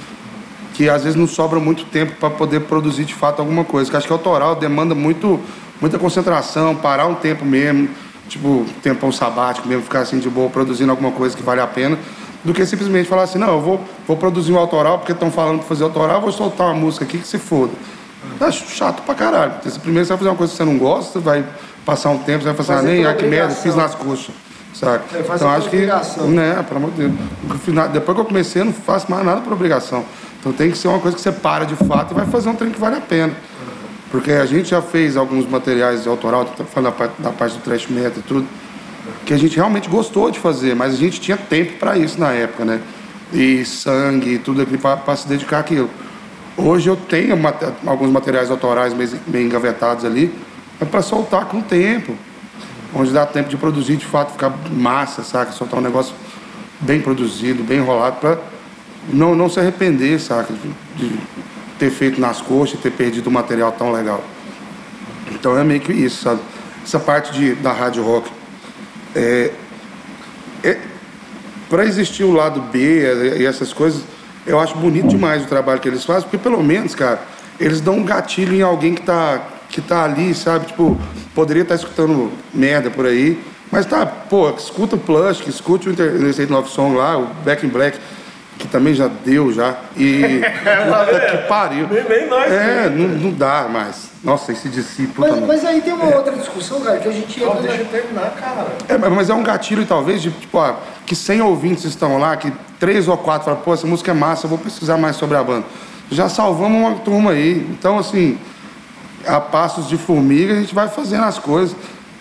[0.77, 3.91] que às vezes não sobra muito tempo para poder produzir de fato alguma coisa.
[3.91, 5.41] Que acho que autoral demanda muito
[5.81, 7.89] muita concentração, parar um tempo mesmo,
[8.29, 11.99] tipo, tempão sabático mesmo, ficar assim de boa produzindo alguma coisa que vale a pena,
[12.45, 15.59] do que simplesmente falar assim, não, eu vou, vou produzir um autoral porque estão falando
[15.59, 17.73] para fazer autoral, vou soltar uma música aqui que se foda.
[18.39, 19.53] Acho chato pra caralho.
[19.53, 21.45] Porque se primeiro você vai fazer uma coisa que você não gosta, você vai
[21.87, 24.35] passar um tempo, você vai falar assim, ah, nem, ah, que merda, fiz nas coxas.
[24.75, 25.05] Saca?
[25.17, 25.77] É, então acho que.
[25.77, 26.29] obrigação.
[26.29, 27.13] Né, pelo amor de Deus.
[27.93, 30.05] Depois que eu comecei, eu não faço mais nada por obrigação.
[30.47, 32.55] Então tem que ser uma coisa que você para de fato e vai fazer um
[32.55, 33.35] trem que vale a pena.
[34.13, 37.63] Porque a gente já fez alguns materiais autoral, tô falando da parte, da parte do
[37.63, 38.47] trash metal e tudo,
[39.25, 42.31] que a gente realmente gostou de fazer, mas a gente tinha tempo para isso na
[42.31, 42.81] época, né?
[43.33, 45.91] E sangue e tudo aquilo para se dedicar àquilo.
[46.57, 47.37] Hoje eu tenho
[47.85, 50.33] alguns materiais autorais meio, meio engavetados ali,
[50.81, 52.15] é para soltar com o tempo.
[52.95, 55.51] Onde dá tempo de produzir, de fato, ficar massa, saca?
[55.51, 56.15] Soltar um negócio
[56.79, 58.39] bem produzido, bem enrolado, para
[59.13, 60.53] não, não se arrepender, saca?
[60.53, 61.19] De, de
[61.79, 64.23] ter feito nas coxas, ter perdido um material tão legal.
[65.33, 66.41] Então é meio que isso, sabe?
[66.85, 68.31] Essa parte de, da rádio rock.
[69.15, 69.51] É,
[70.63, 70.79] é,
[71.69, 74.03] para existir o lado B e essas coisas,
[74.47, 77.21] eu acho bonito demais o trabalho que eles fazem, porque pelo menos, cara,
[77.59, 80.67] eles dão um gatilho em alguém que tá, que tá ali, sabe?
[80.67, 80.99] Tipo,
[81.35, 86.51] poderia estar escutando merda por aí, mas tá, pô, escuta o Plush, escute o Interstate
[86.51, 87.99] Love Song lá, o Back in Black,
[88.59, 89.75] que também já deu já.
[89.97, 90.41] E.
[91.07, 91.87] puta que pariu.
[91.91, 94.11] Nem- nem nós, É, não, não dá mais.
[94.25, 95.47] Nossa, esse discípulo Mas, também.
[95.47, 98.31] mas aí tem uma outra discussão, cara, que a gente Não, entra deixa eu terminar,
[98.33, 98.67] cara.
[98.89, 102.53] É, mas é um gatilho, talvez, de tipo, ah, que 100 ouvintes estão lá, que
[102.81, 105.43] três ou quatro falam, pô, essa música é massa, eu vou pesquisar mais sobre a
[105.45, 105.65] banda.
[106.11, 107.67] Já salvamos uma turma aí.
[107.71, 108.39] Então, assim,
[109.27, 111.77] a passos de formiga, a gente vai fazendo as coisas.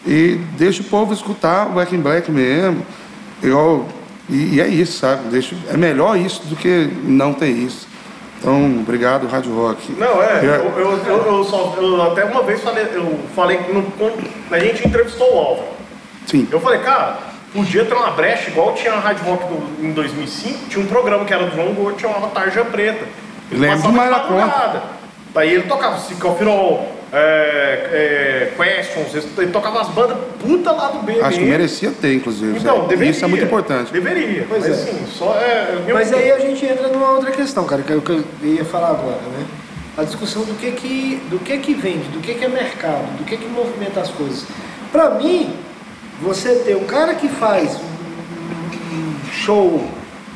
[0.06, 2.86] E deixa o povo escutar o Black in Black mesmo.
[3.42, 3.88] Eu,
[4.30, 5.30] e, e é isso, sabe?
[5.30, 7.88] Deixa, é melhor isso do que não ter isso.
[8.40, 9.92] Então, obrigado, Rádio Rock.
[9.94, 10.46] Não, é, É.
[10.46, 14.60] eu, eu, eu, eu só, eu até uma vez falei, eu falei, no, quando a
[14.60, 15.68] gente entrevistou o Álvaro.
[16.28, 16.48] Sim.
[16.52, 17.18] Eu falei, cara,
[17.54, 21.24] podia ter uma brecha, igual tinha a Rádio Rock do- em 2005, tinha um programa
[21.26, 23.06] que era do João Gordo, chamava Tarja Preta.
[23.52, 23.96] Ele Lembro conta.
[24.10, 24.84] madrugada.
[25.34, 31.20] Daí ele tocava Cicofirol, é, é, Questions, ele tocava as bandas puta lá do B.
[31.22, 32.58] Acho que merecia ter, inclusive.
[32.60, 33.12] Então, deveria.
[33.12, 33.92] Isso é muito importante.
[33.92, 34.82] Deveria, Pois mas é.
[34.82, 35.80] assim, só é...
[35.94, 36.20] Mas opinião.
[36.20, 38.90] aí a gente entra numa outra questão, cara, que é o que eu ia falar
[38.90, 39.46] agora, né?
[39.98, 43.24] A discussão do que que, do que, que vende, do que, que é mercado, do
[43.24, 44.44] que, que movimenta as coisas.
[44.92, 45.54] Pra mim,
[46.22, 49.86] você ter um cara que faz um- show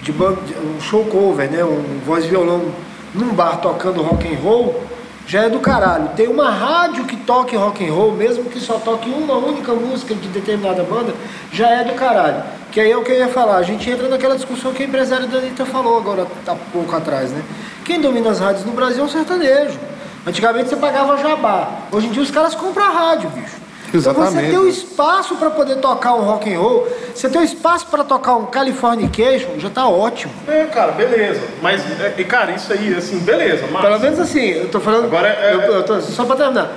[0.01, 1.63] de ban- de- um show cover, né?
[1.63, 2.71] Um voz e violão
[3.13, 4.81] num bar tocando rock and roll,
[5.29, 6.09] já é do caralho.
[6.15, 10.15] Tem uma rádio que toque rock and roll, mesmo que só toque uma única música
[10.15, 11.13] de determinada banda,
[11.53, 12.43] já é do caralho.
[12.71, 14.87] Que aí é o que eu ia falar, a gente entra naquela discussão que a
[14.87, 17.43] empresária da Anitta falou agora há pouco atrás, né?
[17.85, 19.77] Quem domina as rádios no Brasil é o sertanejo.
[20.25, 21.69] Antigamente você pagava jabá.
[21.91, 23.68] Hoje em dia os caras compram a rádio, bicho.
[23.99, 24.51] Então você Exatamente.
[24.51, 28.03] ter o espaço para poder tocar um rock and roll, você ter o espaço para
[28.03, 30.31] tocar um Californication, já tá ótimo.
[30.47, 31.41] É, cara, beleza.
[31.61, 33.65] Mas, é, e, cara, isso aí, assim, beleza.
[33.71, 33.81] Mas...
[33.81, 35.05] Pelo menos assim, eu tô falando.
[35.05, 36.71] Agora, é- eu, eu tô, só pra terminar.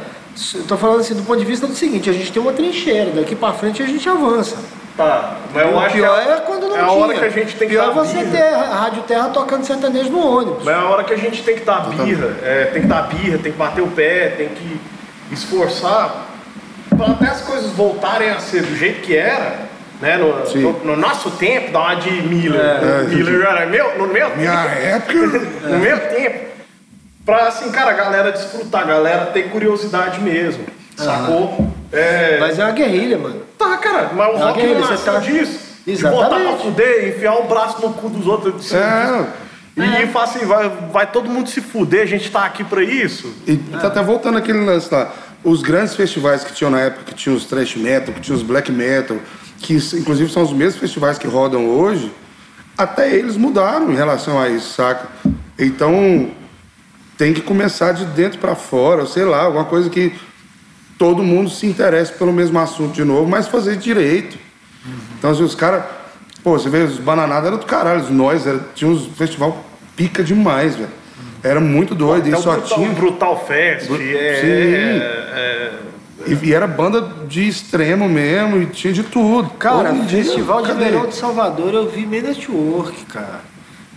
[0.55, 3.11] Eu tô falando assim do ponto de vista do seguinte, a gente tem uma trincheira,
[3.11, 4.57] daqui pra frente a gente avança.
[4.96, 6.98] Tá, mas eu o acho pior que é quando não é a tinha.
[6.98, 8.31] hora que a gente tem que pior é dar você birra.
[8.31, 10.64] ter a Rádio Terra tocando sertanejo no ônibus.
[10.64, 13.03] Mas é a hora que a gente tem que dar birra, é, tem que dar
[13.09, 14.81] birra, tem que bater o pé, tem que
[15.31, 16.32] esforçar para
[17.00, 19.57] até as coisas voltarem a ser do jeito que era,
[20.00, 20.16] né?
[20.16, 22.61] No, no- no nosso tempo, dá uma de Miller.
[22.61, 23.02] É.
[23.05, 24.83] Miller era meu, no meu Minha tempo.
[24.87, 25.40] época.
[25.68, 26.52] No meu tempo.
[27.24, 30.64] Pra assim, cara, a galera desfrutar, a galera ter curiosidade mesmo.
[30.96, 31.68] Sacou?
[31.92, 33.42] É, Mas é uma guerrilha, mano.
[33.59, 35.72] Tá, cara, mas o É uma rock guerrilha, nasceu tá- disso.
[35.87, 36.24] De Exatamente.
[36.31, 38.72] botar pra fuder, enfiar o braço no cu dos outros.
[38.72, 38.76] assim,
[39.78, 40.02] É.
[40.02, 43.33] E falar assim, vai, vai todo mundo se fuder, a gente tá aqui pra isso.
[43.46, 45.11] E tá até voltando aquele lance lá.
[45.44, 48.42] Os grandes festivais que tinham na época, que tinham os thrash metal, que tinham os
[48.44, 49.18] black metal,
[49.59, 52.12] que inclusive são os mesmos festivais que rodam hoje,
[52.76, 55.09] até eles mudaram em relação a isso, saca?
[55.59, 56.31] Então
[57.18, 60.12] tem que começar de dentro pra fora, sei lá, alguma coisa que
[60.98, 64.38] todo mundo se interesse pelo mesmo assunto de novo, mas fazer direito.
[65.18, 65.85] Então, assim, os caras.
[66.42, 70.74] Pô, você vê, os Bananadas eram do caralho, os nós, tinha uns festival pica demais,
[70.74, 70.90] velho.
[71.44, 72.88] Era muito doido, Até e o só Brutal, tinha.
[72.90, 74.46] Brutal Fest, Bru- é, Sim.
[74.46, 75.72] é- é-
[76.24, 79.50] E, e era banda de extremo mesmo, e tinha de tudo.
[79.59, 80.85] Cara, Hoje dia, Festival de cadê?
[80.85, 83.40] Verão de Salvador eu vi meio network, cara.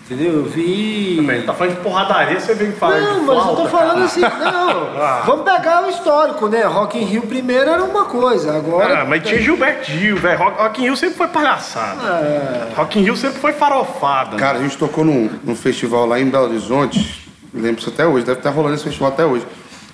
[0.05, 0.33] Entendeu?
[0.33, 1.15] Eu vi.
[1.17, 3.93] Também, tá falando de porradaria, você vem falar Não, de mas eu flauta, tô falando
[3.93, 4.05] cara.
[4.05, 5.21] assim, não.
[5.25, 6.61] Vamos pegar o histórico, né?
[6.63, 9.01] Rock in Rio primeiro era uma coisa, agora.
[9.01, 10.37] Ah, mas tinha Gilberto Gil, velho.
[10.39, 12.07] Rock, Rock in Rio sempre foi palhaçada.
[12.07, 12.73] É.
[12.75, 14.35] Rock in Rio sempre foi farofada.
[14.37, 17.24] Cara, a gente tocou num, num festival lá em Belo Horizonte,
[17.55, 19.45] lembro isso até hoje, deve estar rolando esse festival até hoje.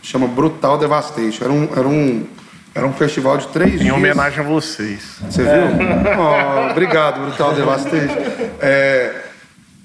[0.02, 1.44] Chama Brutal Devastation.
[1.44, 2.28] Era um, era um,
[2.74, 3.96] era um festival de três em dias.
[3.96, 5.18] homenagem a vocês.
[5.30, 5.52] Você viu?
[6.18, 8.18] Oh, obrigado, Brutal Devastation.
[8.60, 9.22] É,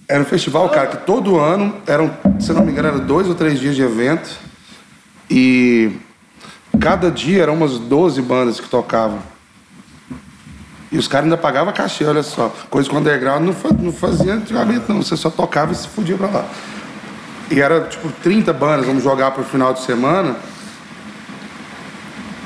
[0.08, 3.34] era um festival, cara, que todo ano, eram, se não me engano, eram dois ou
[3.34, 4.30] três dias de evento.
[5.28, 5.92] E
[6.80, 9.18] cada dia eram umas 12 bandas que tocavam.
[10.90, 12.54] E os caras ainda pagavam cachê, olha só.
[12.70, 13.44] Coisa que o underground
[13.80, 15.02] não fazia antigamente, não.
[15.02, 16.46] Você só tocava e se fudia pra lá.
[17.50, 20.36] E era tipo 30 bandas, vamos jogar pro final de semana.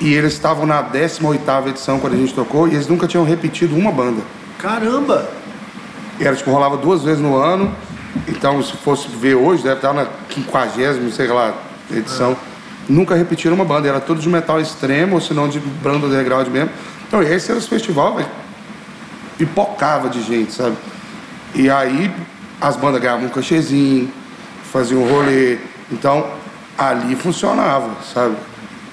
[0.01, 3.77] E eles estavam na 18 edição quando a gente tocou e eles nunca tinham repetido
[3.77, 4.23] uma banda.
[4.59, 5.29] Caramba!
[6.19, 7.75] E era tipo, rolava duas vezes no ano.
[8.27, 11.55] Então, se fosse ver hoje, deve estar na 50, sei lá,
[11.91, 12.37] edição.
[12.89, 16.49] Nunca repetiram uma banda, era tudo de metal extremo, ou se não de banda underground
[16.49, 16.71] mesmo.
[17.07, 18.29] Então, esse era os festival, velho.
[19.39, 20.77] Pipocava de gente, sabe?
[21.55, 22.11] E aí,
[22.61, 24.13] as bandas ganhavam um cachezinho,
[24.71, 25.59] faziam um rolê.
[25.91, 26.27] Então,
[26.79, 28.37] ali funcionava, sabe?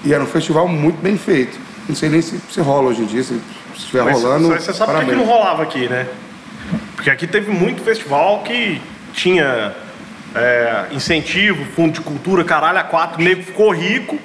[0.04, 1.58] E era um festival muito bem feito.
[1.88, 3.40] Não sei nem se, se rola hoje em dia, se
[3.74, 4.48] estiver rolando.
[4.48, 5.16] Você sabe por que parabéns.
[5.16, 6.06] não rolava aqui, né?
[6.94, 8.80] Porque aqui teve muito festival que
[9.12, 9.74] tinha
[10.34, 14.18] é, incentivo, fundo de cultura, caralho, a quatro, o nego ficou rico.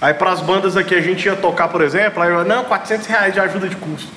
[0.00, 3.32] Aí pras bandas aqui a gente ia tocar, por exemplo, aí eu, não, 400 reais
[3.32, 4.10] de ajuda de custo.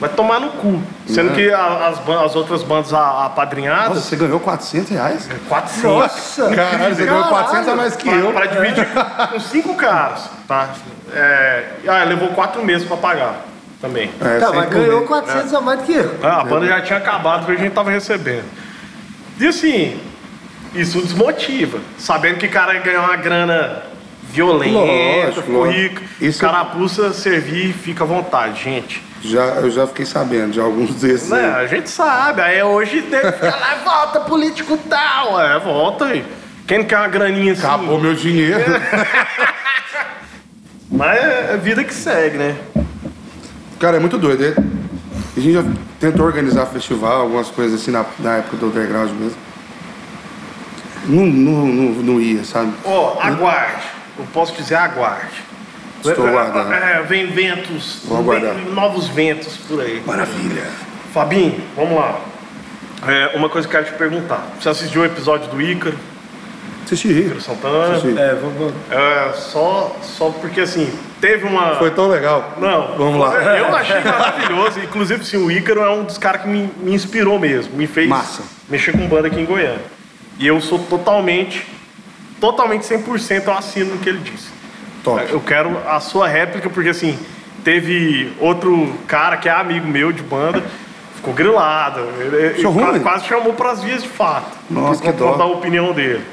[0.00, 0.82] Vai tomar no cu.
[1.06, 1.34] Sendo Não.
[1.34, 5.28] que a- as, as outras bandas a- apadrinhadas, Nossa, você ganhou 400 reais?
[5.48, 5.82] 400.
[5.82, 6.48] Nossa!
[6.54, 8.32] Caralho, você ganhou 400 a mais que Pra, eu.
[8.32, 8.88] pra dividir
[9.30, 10.70] com cinco caras, tá?
[11.12, 13.44] É, ah, levou quatro meses pra pagar
[13.80, 14.10] também.
[14.22, 15.22] É, Tá, mas ganhou comer.
[15.22, 16.14] 400 a mais do que eu.
[16.22, 18.44] Ah, a banda já tinha acabado que a gente tava recebendo.
[19.38, 20.00] E assim,
[20.74, 21.78] isso desmotiva.
[21.98, 23.82] Sabendo que o cara ia ganhar uma grana
[24.22, 24.78] violenta,
[25.26, 26.00] Lógico, ficou rico.
[26.20, 29.02] Isso- Carapuça servir, fica à vontade, gente.
[29.22, 31.28] Já, eu já fiquei sabendo de alguns desses.
[31.28, 31.44] Né?
[31.44, 31.64] aí.
[31.64, 32.40] A gente sabe.
[32.40, 35.40] Aí hoje tem que ficar lá, volta político tal.
[35.40, 36.24] É, volta aí.
[36.66, 37.66] Quem não quer uma graninha assim?
[37.66, 38.60] Acabou meu dinheiro.
[40.90, 42.56] Mas é vida que segue, né?
[43.78, 44.44] Cara, é muito doido.
[44.44, 44.54] é-
[45.36, 45.64] A gente já
[45.98, 49.38] tentou organizar festival, algumas coisas assim na, na época do underground mesmo.
[51.06, 52.72] Não, não, não, não ia, sabe?
[52.84, 53.82] Ó, aguarde.
[54.18, 55.42] Eu posso dizer aguarde.
[56.04, 56.72] Estou aguardando.
[56.72, 58.54] É, vem ventos, Vou aguardar.
[58.54, 60.02] vem novos ventos por aí.
[60.06, 60.64] Maravilha.
[61.12, 62.20] Fabinho, vamos lá.
[63.06, 64.46] É, uma coisa que eu quero te perguntar.
[64.60, 65.96] Você assistiu o episódio do Ícaro,
[66.84, 67.08] Assisti.
[67.08, 67.96] Ícaro Santana?
[67.96, 68.18] Assisti.
[68.18, 68.72] É, vamos.
[68.90, 71.76] É, só, só porque assim, teve uma.
[71.76, 72.54] Foi tão legal.
[72.58, 73.34] Não, Vamos lá.
[73.58, 74.80] Eu achei maravilhoso.
[74.80, 77.76] Inclusive, assim, o Ícaro é um dos caras que me, me inspirou mesmo.
[77.76, 78.42] Me fez Massa.
[78.68, 79.80] mexer com banda aqui em Goiânia.
[80.38, 81.66] E eu sou totalmente,
[82.40, 84.48] totalmente 100% eu assino no que ele disse.
[85.04, 85.24] Top.
[85.30, 87.18] Eu quero a sua réplica, porque assim,
[87.64, 90.62] teve outro cara que é amigo meu de banda,
[91.16, 92.00] ficou grilado.
[92.18, 94.56] Ele, quase, quase chamou pras vias de fato.
[94.70, 95.36] Nossa, por que dó.
[95.36, 96.24] da opinião dele.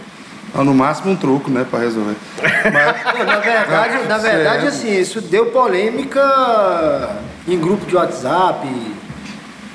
[0.55, 2.15] Ah, No máximo um truco, né, pra resolver.
[2.41, 6.21] Mas, Na verdade, na verdade assim, isso deu polêmica
[7.47, 8.67] em grupo de WhatsApp,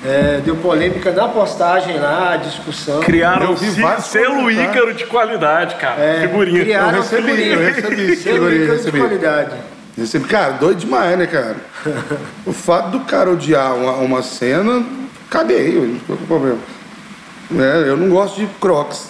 [0.04, 3.00] é, deu polêmica na postagem lá, discussão.
[3.00, 4.50] Criaram Eu um selo.
[4.50, 6.00] Ícaro de qualidade, cara.
[6.00, 6.58] É, Figurinha.
[6.58, 7.54] eu criaram recebi, figurinha.
[7.54, 8.16] eu recebi.
[8.16, 8.98] Selo Ícaro de recebi.
[8.98, 9.56] qualidade.
[9.96, 10.24] Recebi.
[10.26, 11.56] Cara, doido demais, né, cara?
[12.46, 14.84] O fato do cara odiar uma, uma cena,
[15.30, 16.58] caguei, eu não com problema.
[17.50, 19.08] Né, Eu não gosto de crocs,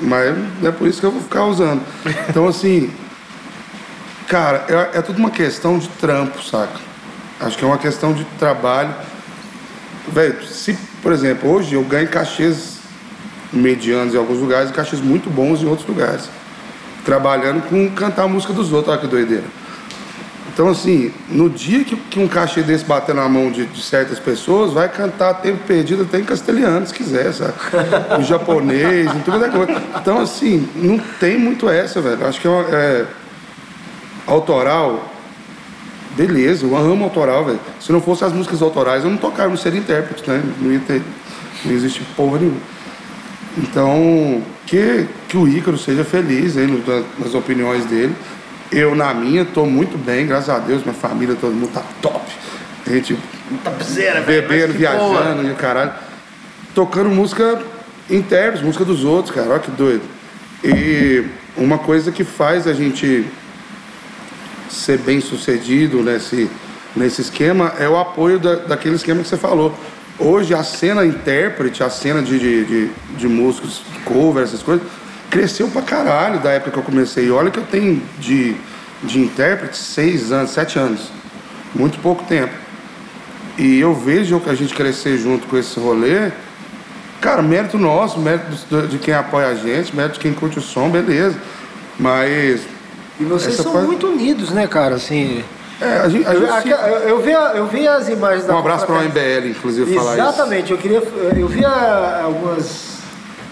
[0.00, 0.34] mas
[0.64, 1.82] é por isso que eu vou ficar usando.
[2.28, 2.90] Então, assim,
[4.28, 6.80] cara, é, é tudo uma questão de trampo, saca?
[7.40, 8.94] Acho que é uma questão de trabalho.
[10.08, 12.76] Velho, se, por exemplo, hoje eu ganho cachês
[13.52, 16.28] medianos em alguns lugares e cachês muito bons em outros lugares.
[17.04, 19.44] Trabalhando com cantar a música dos outros, olha que doideira.
[20.52, 24.18] Então, assim, no dia que, que um cachê desse bater na mão de, de certas
[24.18, 27.52] pessoas, vai cantar tempo perdido até em castelhano, se quiser, sabe?
[28.18, 29.82] Em japonês, em tudo é coisa.
[30.00, 32.26] Então, assim, não tem muito essa, velho.
[32.26, 33.04] Acho que é, uma- é
[34.26, 35.12] autoral,
[36.16, 37.60] beleza, eu amo autoral, velho.
[37.80, 40.42] Se não fosse as músicas autorais, eu não tocava, eu não seria intérprete, né?
[40.60, 41.02] Não ia ter.
[41.64, 42.60] Não existe porra nenhuma.
[43.58, 48.14] Então, que, que o Ícaro seja feliz aí no- na- nas opiniões dele.
[48.70, 52.20] Eu, na minha, tô muito bem, graças a Deus, minha família, todo mundo tá top.
[52.86, 53.16] A gente
[53.64, 54.42] Tapizeira, velho.
[54.48, 55.92] bebendo, viajando e o caralho.
[56.74, 57.60] Tocando música
[58.10, 60.02] intérpretes, música dos outros, cara, olha que doido.
[60.64, 61.24] E
[61.56, 63.24] uma coisa que faz a gente
[64.68, 66.50] ser bem sucedido nesse,
[66.94, 69.74] nesse esquema é o apoio da, daquele esquema que você falou.
[70.18, 74.86] Hoje a cena intérprete, a cena de, de, de, de músicos, cover, essas coisas,
[75.30, 77.26] cresceu pra caralho da época que eu comecei.
[77.26, 78.56] E olha que eu tenho de,
[79.02, 81.10] de intérprete seis anos, sete anos.
[81.74, 82.52] Muito pouco tempo.
[83.58, 86.30] E eu vejo a gente crescer junto com esse rolê,
[87.20, 90.90] cara, mérito nosso, mérito de quem apoia a gente, mérito de quem curte o som,
[90.90, 91.36] beleza.
[91.98, 92.75] Mas.
[93.18, 94.94] E vocês Essa são foi- muito unidos, né, cara?
[94.96, 95.42] Assim,
[95.80, 96.26] É, a gente.
[96.26, 99.02] A eu, gente eu, eu vi, eu vi as imagens da um abraço para o
[99.02, 100.22] MBL, inclusive, falar isso.
[100.22, 101.02] Exatamente, eu queria.
[101.36, 102.96] Eu vi a- algumas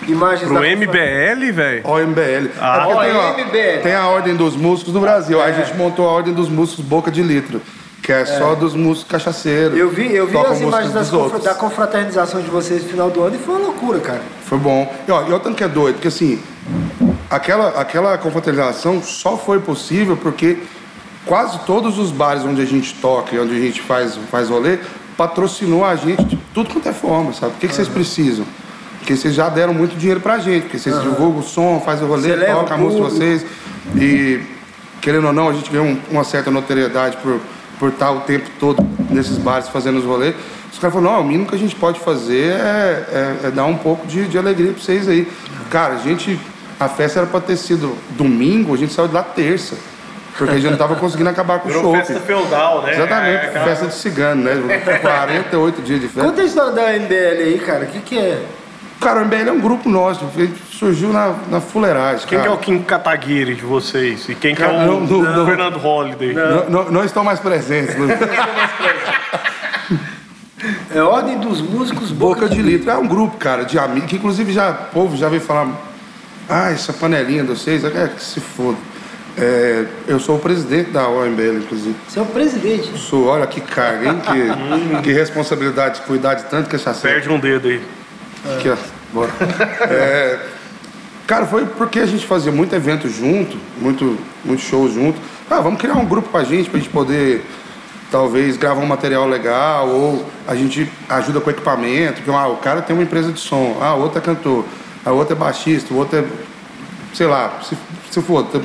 [0.09, 1.83] imagens Pro da MBL, velho?
[1.87, 2.51] OMBL.
[2.61, 3.83] Ah, É tem, ó, OMBL.
[3.83, 5.41] tem a Ordem dos Músicos do Brasil.
[5.43, 7.61] Aí a gente montou a Ordem dos Músicos Boca de Litro,
[8.03, 9.79] que é, só dos músicos cachaceiros.
[9.79, 13.23] Eu vi, eu vi as imagens das confra- da confraternização de vocês no final do
[13.23, 14.21] ano e foi uma loucura, cara.
[14.45, 14.91] Foi bom.
[15.09, 16.39] E, ó, e olha o tanto que é doido, porque assim,
[17.37, 20.59] aquela, aquela confraternização só foi possível porque
[21.27, 24.79] quase todos os bares onde a gente toca e onde a gente faz, faz rolê
[25.17, 27.53] patrocinou a gente de tudo quanto é forma, sabe?
[27.53, 28.45] O que, que vocês precisam?
[28.99, 32.09] Porque vocês já deram muito dinheiro pra gente, porque vocês divulgam o som, fazem o
[32.09, 33.47] rolê, Você toca a música de vocês.
[33.95, 34.41] E,
[35.01, 37.39] querendo ou não, a gente ganhou um- uma certa notoriedade por,
[37.79, 40.35] por estar o tempo todo nesses bares fazendo os rolês.
[40.73, 43.67] Os caras falaram, não, o mínimo que a gente pode fazer é, é- é dar
[43.67, 45.31] um pouco de, de alegria pra vocês aí.
[45.71, 46.41] Cara, a gente,
[46.81, 49.77] a festa era pra ter sido domingo, a gente saiu de lá terça.
[50.37, 51.95] Porque a gente não tava conseguindo acabar com o Virou show.
[51.95, 52.95] festa feudal, né?
[52.95, 53.65] Exatamente, É, cara.
[53.67, 54.79] festa de cigano, né?
[55.01, 56.29] 48 dias de festa.
[56.29, 57.85] Conta a história da MBL aí, cara.
[57.85, 58.43] O que, que é?
[59.01, 60.29] Cara, o MBL é um grupo nosso,
[60.73, 62.27] surgiu na, na fuleiragem.
[62.27, 62.53] Quem que é cara.
[62.53, 64.29] o Kim Kataguiri de vocês?
[64.29, 65.47] E quem que é Cara, o não, não, não.
[65.47, 66.33] Fernando Holliday?
[66.33, 67.95] Não, não- não estão mais presentes.
[67.97, 68.09] Não.
[70.95, 74.53] É Ordem dos Músicos Boca de Litro é um grupo, cara, de amigos, que inclusive
[74.53, 75.69] já, o povo já veio falar,
[76.49, 78.79] ah, essa panelinha de vocês, é que se foda.
[79.37, 81.97] É, eu sou o presidente da OMBL, inclusive.
[82.09, 82.97] Você é o presidente.
[82.99, 84.21] Sou, olha que carga, hein?
[84.21, 87.83] Que, que responsabilidade, cuidar de tanto que essa Perde um dedo aí.
[88.57, 88.77] Aqui, ó.
[89.13, 89.31] Bora.
[89.91, 90.39] É,
[91.27, 95.19] cara, foi porque a gente fazia muito evento junto, muito, muito show junto.
[95.51, 97.45] Ah, vamos criar um grupo pra gente, pra gente poder
[98.11, 102.81] talvez gravar um material legal, ou a gente ajuda com equipamento, porque ah, o cara
[102.81, 104.65] tem uma empresa de som, ah, o outro é cantor,
[105.05, 106.25] a outra é baixista, o outro é,
[107.15, 107.77] sei lá, se,
[108.11, 108.63] se for, tem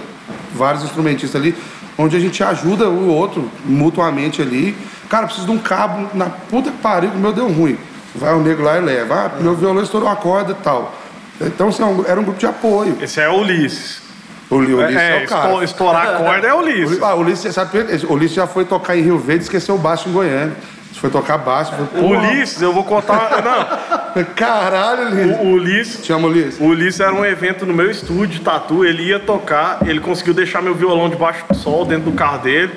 [0.54, 1.56] vários instrumentistas ali,
[1.98, 4.76] onde a gente ajuda o outro mutuamente ali.
[5.10, 7.78] Cara, preciso de um cabo na puta que pariu, que o meu deu ruim.
[8.16, 9.16] Vai o nego lá e leva.
[9.36, 10.94] Ah, meu violão estourou a corda e tal.
[11.42, 12.98] Então, assim, era um grupo de apoio.
[13.02, 14.02] Esse é o Ulisses.
[14.50, 15.50] O Ulisses é, É, o cara.
[15.50, 17.02] esto- estourar a corda é o Ulisses.
[17.02, 19.78] Ah, o Ulisses, sabe, o Ulisses já foi tocar em Rio Verde e esqueceu o
[19.78, 20.56] baixo em Goiânia.
[20.94, 21.72] Foi tocar baixo.
[21.92, 23.42] Foi, Ulisses, eu vou contar.
[23.44, 23.99] Não,
[24.36, 25.38] Caralho, Ulisses.
[25.40, 26.06] o Ulisses.
[26.06, 26.60] Chama o Ulisses.
[26.60, 30.34] O Ulisses era um evento no meu estúdio de tatu, ele ia tocar, ele conseguiu
[30.34, 32.72] deixar meu violão debaixo do sol dentro do carro dele.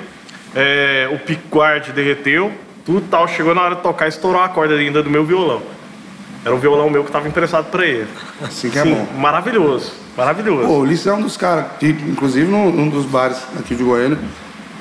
[0.55, 2.51] É, o pickguard derreteu,
[2.85, 3.27] tudo tal.
[3.27, 5.61] Chegou na hora de tocar, estourou a corda ainda do meu violão.
[6.45, 8.07] Era um violão meu que estava emprestado para ele.
[8.41, 9.07] Assim que é Sim, bom.
[9.19, 10.67] maravilhoso, maravilhoso.
[10.67, 14.17] Pô, o Ulisses é um dos caras, inclusive num, num dos bares aqui de Goiânia,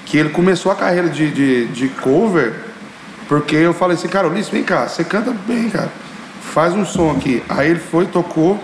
[0.05, 2.53] que ele começou a carreira de, de, de cover,
[3.29, 5.88] porque eu falei assim, cara, Ulisses, vem cá, você canta bem, cara.
[6.53, 7.43] Faz um som aqui.
[7.49, 8.59] Aí ele foi, tocou,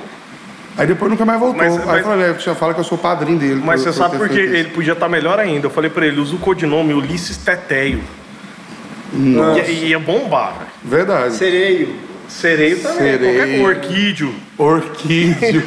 [0.76, 1.56] aí depois nunca mais voltou.
[1.58, 3.62] Mas- aí mas- eu falei, é, fala que eu sou padrinho dele.
[3.64, 4.56] Mas você sabe ter por que feito isso.
[4.56, 5.66] ele podia estar melhor ainda?
[5.66, 8.02] Eu falei pra ele, usa o codinome Ulisses Teteio.
[9.12, 11.34] Nossa, E ia bombar, verdade.
[11.34, 11.94] Sereio.
[12.28, 13.36] Sereio também, Sereio.
[13.38, 14.34] qualquer orquídeo.
[14.58, 15.62] Orquídeo.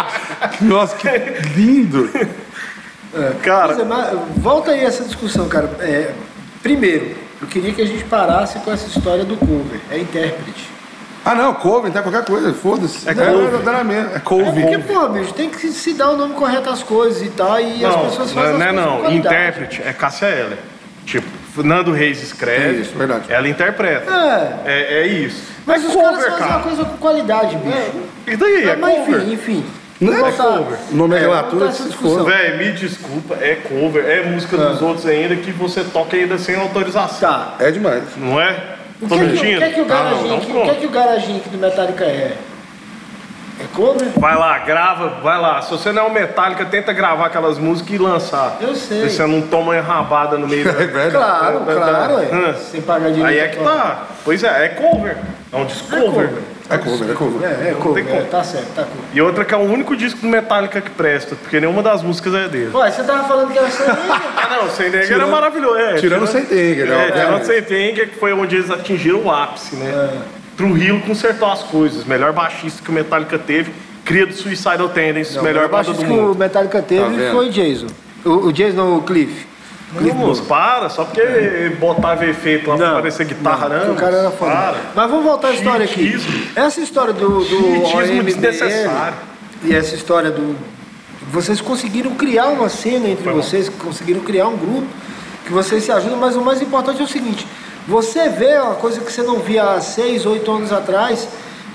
[0.62, 1.08] Nossa, que
[1.54, 2.08] lindo.
[3.42, 5.68] Cara, Mas, mas, volta aí essa discussão, cara.
[5.80, 6.12] É,
[6.62, 7.10] primeiro,
[7.42, 9.78] eu queria que a gente parasse com essa história do cover.
[9.90, 10.69] É intérprete.
[11.24, 13.08] Ah, não, couve, tá qualquer coisa, foda-se.
[13.08, 13.58] É couve.
[13.62, 14.12] dá na mesma.
[14.12, 14.60] É É couve.
[14.62, 17.84] porque, pô, bicho, tem que se dar o nome correto às coisas e tal, e
[17.84, 19.00] as não, pessoas não, fazem não é as coisas com não.
[19.00, 19.18] qualidade.
[19.36, 20.58] Intérprete é Cássia Eller.
[21.04, 21.28] Tipo,
[21.62, 23.24] Nando Reis escreve, Isso, verdade.
[23.28, 24.10] ela interpreta.
[24.64, 25.42] É, É, é isso.
[25.66, 26.50] mas é os cover, caras fazem cara.
[26.56, 27.92] uma coisa com qualidade, bicho.
[28.26, 28.68] E daí?
[28.70, 29.20] É mas cover.
[29.22, 29.64] enfim, enfim.
[30.00, 30.78] Não é voltar- cover.
[30.92, 31.82] Nomenclatura, se.
[32.24, 36.54] Véi, me desculpa, é cover, é música dos outros ainda que você toca ainda sem
[36.54, 37.28] autorização.
[37.30, 37.54] Tá.
[37.58, 38.04] É demais.
[38.16, 38.56] Não é?
[39.02, 39.58] O Tô que, é que, o mentindo?
[39.58, 42.04] que é que o Ah, Garagem o que é que o Garagem aqui do Metallica
[42.04, 42.36] é?
[43.60, 44.08] É cover?
[44.16, 45.60] Vai lá, grava, vai lá.
[45.62, 48.56] Se você não é um Metallica, tenta gravar aquelas músicas e lançar.
[48.60, 49.08] Eu sei.
[49.08, 50.82] Se você não toma enrabada no meio da...
[50.82, 51.10] É.
[51.10, 52.54] Claro, da- da- claro, é.
[52.54, 53.26] Sem pagar direito.
[53.26, 54.04] Aí é que tá.
[54.24, 55.16] Pois é, é cover.
[55.52, 56.30] É um disco É cover.
[56.70, 57.48] É cover, é cover.
[57.48, 58.22] É, é cover, tem como.
[58.22, 59.00] é, tá certo, tá cover.
[59.12, 62.34] E outra que é o único disco do Metallica que presta, porque nenhuma das músicas
[62.34, 62.70] é dele.
[62.72, 65.76] Ué, você tava falando que era só Ah, não, Sem Negra era maravilhoso.
[65.76, 69.30] É, tirando Sem Negra, né, É, tirando Sem Negra, que foi onde eles atingiram o
[69.30, 69.90] ápice, né?
[69.90, 70.18] É.
[70.56, 72.04] Trujillo consertou as coisas.
[72.04, 73.72] Melhor baixista que o Metallica teve.
[74.04, 76.38] Cria do Suicidal Tendencies, Não, melhor o banda do baixista que o mundo.
[76.38, 77.32] Metallica Tá teve vendo?
[77.32, 77.86] foi o Jason.
[78.24, 79.46] O, o Jason, o Cliff.
[80.14, 83.92] Moço, para, só porque botava efeito lá pra Não, parecer guitarra, não.
[83.92, 84.52] o cara era foda.
[84.52, 84.76] Para.
[84.94, 86.14] Mas vamos voltar à história aqui.
[86.54, 89.14] Essa história do, do OMBL desnecessário.
[89.64, 90.56] e essa história do...
[91.32, 93.42] Vocês conseguiram criar uma cena entre Foi bom.
[93.42, 94.86] vocês, conseguiram criar um grupo
[95.44, 97.44] que vocês se ajudam, mas o mais importante é o seguinte,
[97.88, 101.28] você vê uma coisa que você não via há seis, oito anos atrás,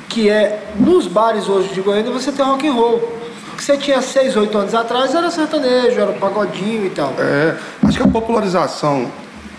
[0.08, 3.25] que é, nos bares hoje de Goiânia, você tem rock and roll.
[3.56, 7.14] Que você tinha seis, oito anos atrás era sertanejo, era pagodinho e tal.
[7.18, 9.12] É, acho que a popularização,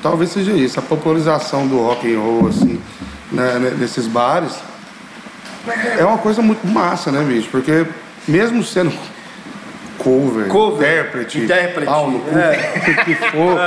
[0.03, 2.81] talvez seja isso, a popularização do rock and roll, assim,
[3.33, 4.55] né, nesses bares,
[5.99, 7.49] é uma coisa muito massa, né, bicho?
[7.51, 7.87] Porque
[8.29, 8.93] mesmo sendo
[9.99, 13.01] cover, Cover, intérprete, intérprete, pau no cu, é.
[13.01, 13.59] o que for,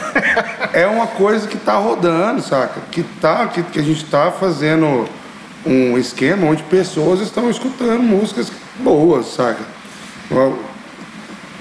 [0.72, 2.80] é uma coisa que tá rodando, saca?
[2.90, 5.08] Que, tá, que, que a gente tá fazendo
[5.64, 9.60] um esquema onde pessoas estão escutando músicas boas, saca?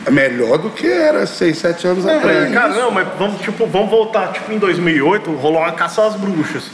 [0.05, 2.53] É melhor do que era 6, 7 anos É, atrás.
[2.53, 6.65] cara, não, mas vamos, tipo, vamos voltar, tipo, em 2008, rolou uma caça às bruxas.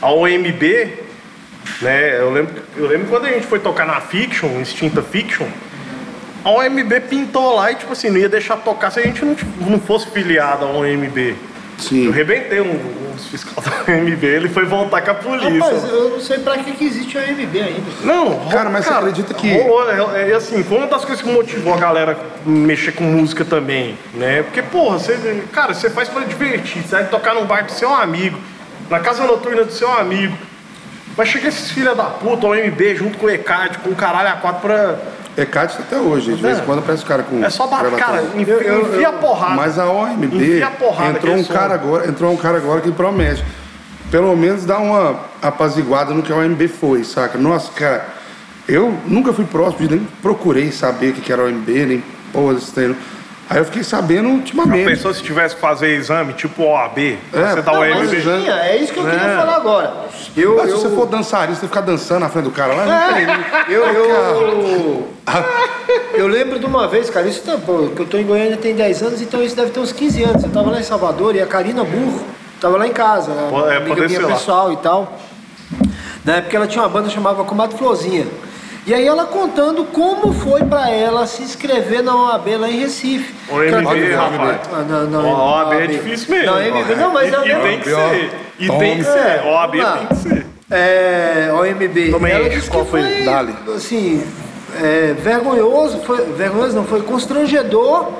[0.00, 0.88] A OMB,
[1.80, 5.46] né, eu lembro, eu lembro quando a gente foi tocar na Fiction, Extinta Fiction,
[6.44, 9.36] a OMB pintou lá e, tipo assim, não ia deixar tocar se a gente não,
[9.60, 11.36] não fosse filiado à OMB.
[11.78, 12.06] Sim.
[12.06, 15.50] Eu arrebentei um, um dos fiscais da OMB, ele foi voltar com a polícia.
[15.58, 17.82] Rapaz, eu não sei pra que, que existe a MB ainda.
[18.04, 21.30] Não, Cara, mas você acredita que- Rolou, é, é, assim, foi uma das coisas que
[21.30, 22.16] motivou a galera
[22.46, 24.42] a mexer com música também, né?
[24.42, 27.92] Porque, porra, você, cara, você faz pra divertir, você vai tocar num bar do seu
[27.94, 28.38] amigo,
[28.88, 30.36] na casa noturna do seu amigo.
[31.16, 34.28] Vai chegar esses filha da puta, o MB, junto com o ECAD, com o caralho
[34.28, 34.96] a quatro pra.
[35.36, 37.42] ECAD até hoje, de vez em quando aparece o cara com.
[37.42, 39.54] É só bater, cara, enfia, a porrada.
[39.54, 43.44] Mas a OMB a porrada entrou um cara agora, entrou um cara agora que promete.
[44.10, 47.38] Pelo menos dar uma apaziguada no que a OMB foi, saca?
[47.38, 48.06] Nossa, cara,
[48.68, 52.04] eu nunca fui próximo de nem procurei saber o que que era a OMB, nem
[52.32, 52.96] porra desse treino.
[53.50, 54.84] Aí eu fiquei sabendo A ultimamente.
[54.86, 57.16] pessoa se tivesse que fazer exame, tipo OAB, É,
[57.54, 58.20] você dá não, o MB.
[58.20, 59.36] tinha, é isso que eu queria É.
[59.36, 59.92] falar agora.
[60.36, 62.86] Eu, Mas se eu, você for dançarista, você ficar dançando na frente do cara lá,
[62.86, 63.74] não tem.
[63.74, 65.08] eu, eu,
[66.14, 68.74] eu lembro de uma vez, cara, isso tá, pô, que eu tô em Goiânia tem
[68.74, 70.42] 10 anos, então isso deve ter uns 15 anos.
[70.44, 72.24] Eu tava lá em Salvador e a Karina Burro
[72.60, 73.50] tava lá em casa, né?
[73.72, 74.32] É, amiga minha ser lá.
[74.32, 75.18] pessoal e tal.
[76.24, 78.26] Na época ela tinha uma banda chamada Comadre Florzinha.
[78.84, 83.32] E aí ela contando como foi pra ela se inscrever na OAB lá em Recife.
[83.48, 84.60] O MB, rapaz.
[84.72, 86.50] Ah, não, não, O OAB é difícil mesmo.
[86.50, 88.30] Não, MB, não, mas e, eu e tem que ser.
[88.58, 89.18] E tem que ser.
[89.18, 90.46] É, OAB tem que ser.
[90.72, 92.10] É, OMB.
[92.10, 93.02] Também, ela disse qual que foi?
[93.02, 93.54] foi, Dali.
[93.76, 94.24] assim,
[94.80, 98.10] é, vergonhoso, foi, vergonhoso não, foi constrangedor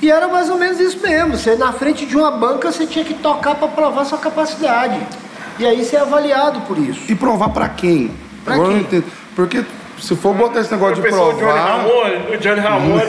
[0.00, 1.36] e era mais ou menos isso mesmo.
[1.36, 4.98] Você na frente de uma banca, você tinha que tocar para provar sua capacidade.
[5.58, 7.00] E aí você é avaliado por isso.
[7.06, 8.10] E provar pra quem?
[8.46, 9.04] Não quem?
[9.36, 9.62] Porque
[10.00, 11.76] se for botar esse negócio de o Johnny provar.
[11.78, 13.02] Ramone, o Johnny Ramone,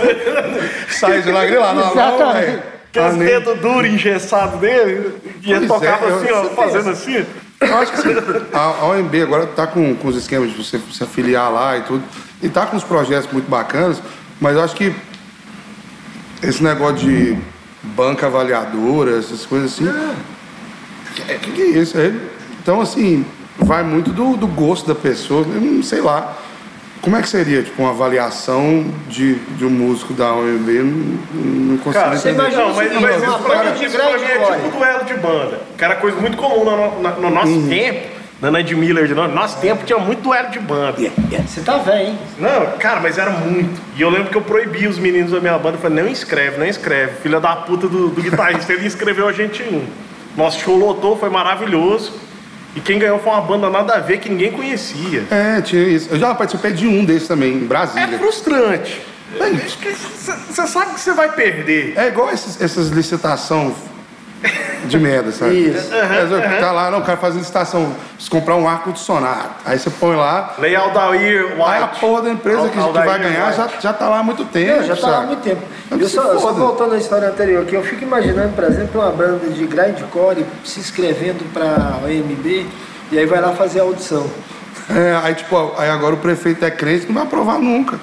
[0.90, 2.64] Sai de lá grilar, não, não, velho.
[2.90, 7.26] aqueles Ah, nem- dedos duros, engessados dele, e ele tocava é, assim, ó, fazendo assim.
[7.62, 8.16] Eu acho que assim,
[8.54, 11.82] a, a OMB agora está com, com os esquemas de você se afiliar lá e
[11.82, 12.04] tudo.
[12.42, 14.02] E tá com uns projetos muito bacanas,
[14.40, 14.94] mas eu acho que
[16.42, 17.38] esse negócio de
[17.84, 19.88] banca avaliadora, essas coisas assim.
[19.88, 21.98] O que, que é isso?
[22.00, 22.12] É,
[22.62, 23.26] então, assim,
[23.60, 25.46] vai muito do, do gosto da pessoa.
[25.46, 26.36] Não sei lá.
[27.02, 30.70] Como é que seria, tipo, uma avaliação de, de um músico da OMB?
[31.34, 32.44] Não, não consigo Cara, você entender.
[32.52, 35.84] imagina não, mas, mas isso pra isso pra mim é tipo duelo de banda, que
[35.84, 37.68] era coisa muito comum no, na- no nosso Uhum.
[37.68, 38.08] tempo,
[38.40, 40.96] na Ned Miller, de no nosso tempo tinha muito duelo de banda.
[41.48, 42.20] Você tá velho, hein?
[42.38, 43.82] Não, cara, mas era muito.
[43.98, 46.60] E eu lembro que eu proibi os meninos da minha banda, eu falei, não escreve,
[46.60, 47.14] não escreve.
[47.24, 49.86] Filha da puta do, do guitarrista, ele inscreveu a gente em um.
[50.38, 52.14] Nosso show lotou, foi maravilhoso.
[52.76, 55.26] E quem ganhou foi uma banda nada a ver que ninguém conhecia.
[55.30, 56.10] É, tinha isso.
[56.12, 58.18] Eu já participei de um desses também, em É Brasília.
[58.18, 59.02] frustrante.
[60.50, 61.94] Você sabe que você vai perder.
[61.98, 63.74] É igual esses, essas licitação
[64.86, 65.70] de merda, sabe?
[65.70, 65.94] Isso.
[65.94, 69.50] É, Tá lá, não, o cara faz licitação, se comprar um ar-condicionado.
[69.66, 71.62] Aí você põe lá, Lei Aldair White.
[71.62, 73.58] aí a porra da empresa que, que Aldair vai ganhar White.
[73.58, 74.82] já, já tá lá há muito tempo.
[74.82, 75.62] Eu já tá lá há muito tempo.
[75.92, 79.12] Eu se só, só voltando à história anterior aqui, eu fico imaginando, por exemplo, uma
[79.12, 82.66] banda de grindcore se inscrevendo pra OMB
[83.12, 84.26] e aí vai lá fazer a audição.
[84.90, 88.00] É, aí tipo, aí agora o prefeito é crente, não vai aprovar nunca.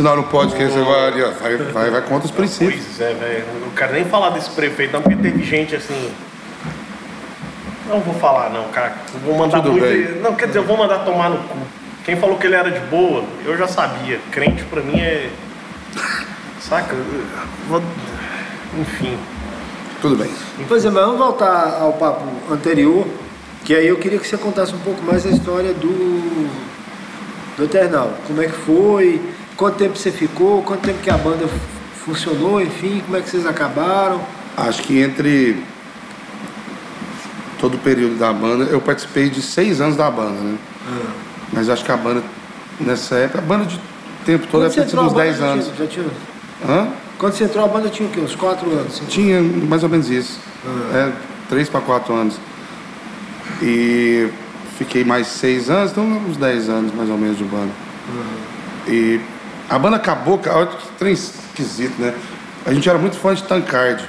[0.00, 2.84] Não, não pode, que esse agora ali, ó, vai, vai, vai contra os princípios.
[2.84, 3.44] Pois é, velho.
[3.60, 6.10] Não quero nem falar desse prefeito, não, porque teve gente assim.
[7.88, 8.94] Não vou falar, não, cara.
[9.14, 9.84] Eu vou mandar Tudo muito.
[9.84, 10.20] bem.
[10.20, 11.56] Não, quer dizer, eu vou mandar tomar no cu.
[12.04, 14.20] Quem falou que ele era de boa, eu já sabia.
[14.30, 15.30] Crente pra mim é.
[16.60, 16.94] Saca?
[17.68, 17.82] Vou-
[18.78, 19.16] Enfim.
[20.02, 20.30] Tudo bem.
[20.68, 23.06] Pois é, mas vamos voltar ao papo anterior,
[23.64, 26.48] que aí eu queria que você contasse um pouco mais a história do,
[27.58, 28.14] do Eternal.
[28.26, 29.20] Como é que foi,
[29.56, 31.46] quanto tempo você ficou, quanto tempo que a banda
[32.04, 34.20] funcionou, enfim, como é que vocês acabaram.
[34.56, 35.62] Acho que entre
[37.60, 40.56] todo o período da banda, eu participei de seis anos da banda, né?
[41.52, 42.22] Mas acho que a banda,
[42.80, 43.80] nessa época, a banda de
[44.24, 45.64] tempo todo deve ter sido uns a banda, 10 já anos.
[45.66, 46.06] tinha- já tinha-
[46.68, 46.88] Hã?
[47.18, 48.20] quando você entrou a banda tinha o quê?
[48.20, 48.94] Uns 4 anos?
[48.94, 49.06] cinco?
[49.10, 50.38] Tinha mais ou menos isso.
[50.94, 51.12] É,
[51.48, 52.36] três para quatro anos.
[53.62, 54.28] E
[54.78, 57.72] fiquei mais seis anos, então uns 10 anos mais ou menos de banda.
[58.86, 59.20] E
[59.68, 62.14] a banda acabou, cara, olha que trem esquisito, né?
[62.64, 64.04] A gente era muito fã de Tankard,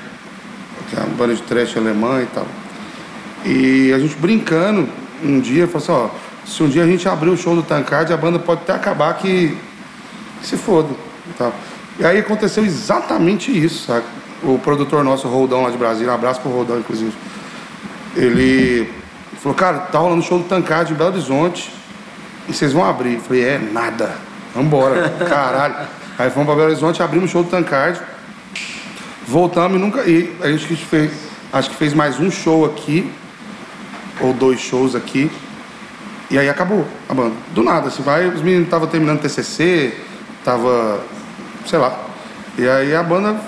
[0.90, 2.46] que é uma banda de trash alemã e tal.
[3.44, 4.88] E a gente brincando
[5.24, 8.14] um dia, falou assim, ó, se um dia a gente abrir o show do Tankard,
[8.14, 9.58] a banda pode até acabar que,
[10.40, 10.90] que se foda.
[11.28, 11.54] E, tal.
[12.00, 14.06] e aí aconteceu exatamente isso, sabe?
[14.44, 17.14] O produtor nosso, o Roldão lá de Brasília, um abraço pro Roldão, inclusive.
[18.16, 18.99] Ele
[19.42, 21.72] falou, cara, tá rolando show do Tankard em Belo Horizonte
[22.48, 23.16] e vocês vão abrir.
[23.16, 24.12] Eu falei, é, nada.
[24.56, 25.76] Vambora, caralho.
[26.18, 28.00] Aí fomos pra Belo Horizonte, abrimos o show do Tancard.
[29.28, 30.02] Voltamos e nunca.
[30.10, 31.12] E a gente fez,
[31.54, 33.10] acho que fez mais um show aqui,
[34.20, 35.32] ou dois shows aqui.
[36.32, 37.36] E aí acabou a banda.
[37.54, 39.94] Do nada, assim, vai, os meninos estavam terminando TCC,
[40.44, 41.00] tava,
[41.66, 41.98] sei lá.
[42.58, 43.40] E aí a banda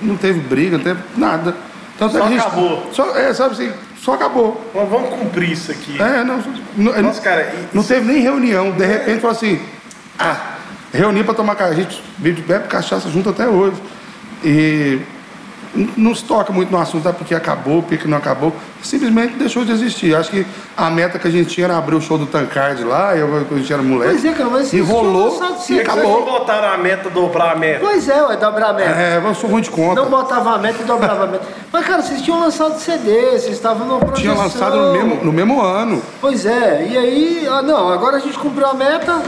[0.00, 1.54] não teve briga, não teve nada.
[1.98, 2.90] Tanto é Só gente- acabou.
[2.92, 3.72] Só, é, sabe assim,
[4.02, 4.60] só acabou.
[4.74, 6.00] Mas vamos cumprir isso aqui.
[6.00, 6.42] É, não,
[6.76, 8.72] não, Nossa, cara, e- não teve nem reunião.
[8.72, 9.60] De repente falou assim,
[10.18, 10.56] ah,
[10.92, 11.80] reunir pra tomar cachaça.
[11.80, 12.02] A gente
[12.42, 13.76] bebe cachaça junto até hoje.
[14.44, 14.98] E
[15.96, 18.52] não se toca muito no assunto, ah, porque acabou, porque não acabou.
[18.82, 20.14] Simplesmente deixou de existir.
[20.14, 20.46] Acho que
[20.76, 23.54] a meta que a gente tinha era abrir o show do Tancard lá, eu, quando
[23.54, 24.12] a gente era moleque.
[24.12, 25.80] Pois é, cara, mas E vocês tinham rolou lançado e CD.
[25.80, 26.12] acabou.
[26.12, 27.80] Vocês botaram a meta, dobrar a meta.
[27.80, 28.90] Pois é, ué, dobrar a meta.
[28.90, 30.02] É, eu sou ruim de conta.
[30.02, 31.44] Não botava a meta e dobrava a meta.
[31.72, 34.34] Mas, cara, vocês tinham lançado CD, vocês estavam numa projeção.
[34.34, 36.02] Tinha lançado no mesmo, no mesmo ano.
[36.20, 39.22] Pois é, e aí, ah, não, agora a gente cumpriu a meta.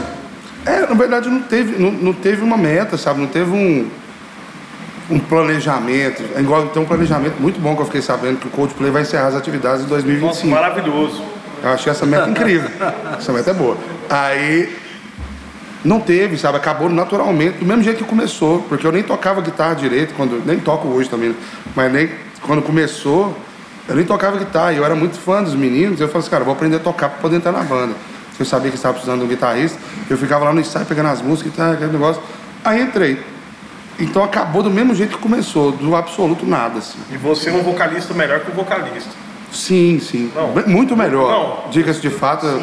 [0.65, 3.19] É, na verdade não teve, não, não teve uma meta, sabe?
[3.19, 3.87] Não teve um,
[5.09, 6.23] um planejamento.
[6.37, 9.27] Igual tem um planejamento muito bom que eu fiquei sabendo que o Coldplay vai encerrar
[9.27, 10.47] as atividades em Nossa, 2025.
[10.47, 11.23] maravilhoso.
[11.63, 12.69] Eu achei essa meta incrível.
[13.17, 13.77] essa meta é boa.
[14.09, 14.75] Aí
[15.83, 16.57] não teve, sabe?
[16.57, 20.59] Acabou naturalmente, do mesmo jeito que começou, porque eu nem tocava guitarra direito, quando nem
[20.59, 21.35] toco hoje também,
[21.75, 22.09] mas nem
[22.41, 23.35] quando começou,
[23.87, 26.53] eu nem tocava guitarra, eu era muito fã dos meninos, eu falei assim, cara, vou
[26.53, 27.93] aprender a tocar para poder entrar na banda.
[28.37, 29.77] Eu sabia que estava precisando de um guitarrista,
[30.09, 32.21] eu ficava lá no ensaio pegando as músicas e tal, aquele negócio.
[32.63, 33.34] Aí entrei.
[33.99, 36.97] Então acabou do mesmo jeito que começou, do absoluto nada, assim.
[37.11, 39.09] E você é um vocalista melhor que o vocalista.
[39.51, 40.29] Sim, sim.
[40.35, 40.49] Não.
[40.67, 41.31] Muito melhor.
[41.31, 41.71] Não.
[41.71, 42.59] Diga-se de fato, eu-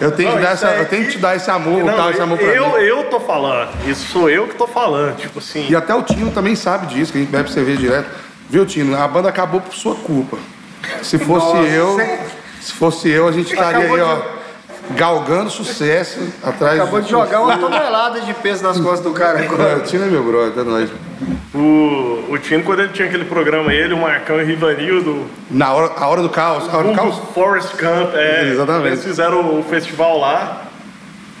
[0.00, 1.84] eu tenho, Não, que dar isso essa, aí- eu tenho que te dar esse amor,
[1.84, 2.74] Não, tal, esse amor pra eu, mim.
[2.76, 3.68] eu tô falando.
[3.86, 5.16] Isso sou eu que tô falando.
[5.18, 5.66] Tipo assim.
[5.68, 8.08] E até o Tino também sabe disso, que a gente bebe cerveja direto.
[8.48, 8.96] Viu, Tino?
[8.98, 10.38] A banda acabou por sua culpa.
[11.02, 11.68] Se fosse Nossa.
[11.68, 12.00] eu,
[12.60, 14.18] se fosse eu, a gente estaria aí, ó,
[14.90, 16.78] galgando sucesso atrás.
[16.80, 19.76] Acabou de jogar uma tonelada de peso nas costas do cara É, agora.
[19.78, 20.90] o Tino é meu brother, é nóis.
[21.54, 25.72] O, o Tino, quando ele tinha aquele programa, ele, o Marcão e o Rivanildo, Na
[25.72, 27.16] hora, a hora do caos, a hora do um caos.
[27.32, 28.86] Forest Camp, é, Exatamente.
[28.88, 30.62] eles fizeram o festival lá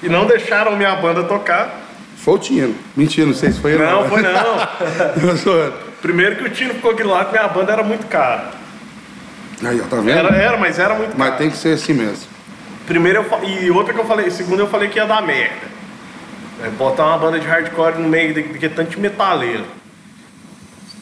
[0.02, 1.80] e não deixaram minha banda tocar.
[2.16, 2.74] Foi o Tino.
[2.96, 3.84] Mentira, não sei se foi ele.
[3.84, 4.32] Não, foi não.
[5.28, 8.50] Eu sou- Primeiro que o Tino ficou aqui lá que minha banda era muito cara.
[9.64, 10.10] Aí, ó, tá vendo?
[10.18, 12.33] Era, era, mas era muito Mas tem que ser assim mesmo.
[12.86, 15.74] Primeiro eu e outra que eu falei, segunda eu falei que ia dar merda.
[16.62, 19.64] É, botar uma banda de hardcore no meio de, de tanto metaleiro.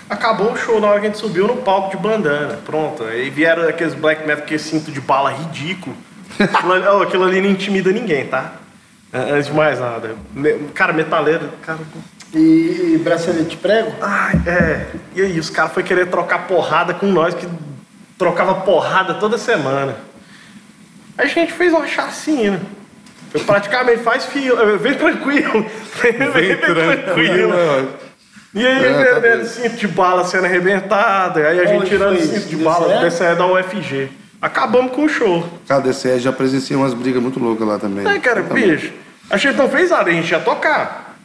[0.08, 2.58] Acabou o show na hora que a gente subiu no palco de bandana.
[2.64, 3.04] Pronto.
[3.04, 5.96] Aí vieram aqueles black metal que cinto de bala ridículo.
[6.38, 8.52] Aquilo ali, oh, aquilo ali não intimida ninguém, tá?
[9.12, 10.14] É, Antes de mais nada.
[10.74, 11.78] Cara, metaleiro, cara.
[12.34, 13.92] E, e bracelete de prego?
[14.00, 14.86] Ai, é.
[15.14, 17.46] E aí, os caras foi querer trocar porrada com nós, que
[18.16, 19.96] trocava porrada toda semana.
[21.18, 22.60] Aí a gente fez uma chacina.
[23.34, 25.66] Eu praticamente faz fila, vem tranquilo.
[26.02, 27.52] Vem, vem tranquilo.
[27.54, 28.02] ó.
[28.54, 29.48] E aí, É, tá vendendo doido.
[29.48, 33.00] cinto de bala sendo arrebentado, aí a gente tirando cinto de bala, DCE?
[33.04, 34.10] desse é da UFG.
[34.42, 35.48] Acabamos com o show.
[35.66, 38.06] Cara, DCE já presenciei umas brigas muito loucas lá também.
[38.06, 38.92] Aí, cara, bicho,
[39.30, 41.16] a gente não fez nada, a gente ia tocar.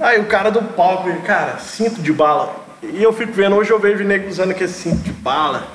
[0.00, 2.56] Aí o cara do palco, ele, cara, cinto de bala.
[2.82, 5.66] E eu fico vendo, hoje eu vejo nego usando aquele cinto de bala.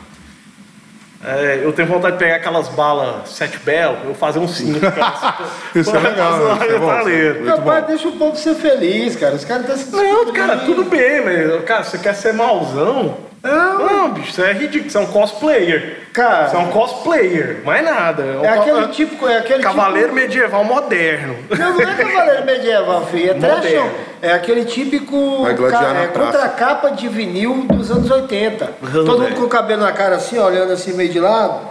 [1.26, 4.80] É, eu tenho vontade de pegar aquelas balas sete belo, eu fazer um cinto.
[4.91, 5.36] Cara,
[5.74, 6.86] Isso é legal, isso é bom.
[6.88, 7.39] metaleiro.
[7.39, 7.88] Muito Rapaz, bom.
[7.88, 9.34] deixa o povo ser feliz, cara.
[9.36, 13.18] Os caras estão se Não, cara, tudo bem, mas, cara, você quer ser mauzão?
[13.48, 15.98] Não, bicho, isso é ridículo, você é um cosplayer.
[16.14, 16.48] Cara.
[16.50, 18.24] Você é um cosplayer, mais nada.
[18.24, 20.20] um É co- aquele tipo, é aquele Cavaleiro tipo...
[20.20, 21.36] medieval moderno.
[21.58, 23.32] Não, não é cavaleiro medieval, filho.
[23.32, 23.89] É trashão.
[24.22, 28.66] É aquele típico ca- é, contracapa de vinil dos anos 80.
[28.91, 31.68] Todo mundo com o cabelo na cara assim, olhando assim meio de lado.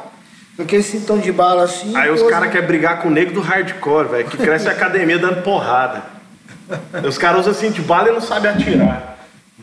[0.57, 1.95] Com aquele cintão de bala assim.
[1.97, 5.19] Aí os caras querem brigar com o negro do hardcore, velho, que cresce a academia
[5.19, 6.03] dando porrada.
[7.07, 9.16] Os caras usam assim de bala e não sabem atirar.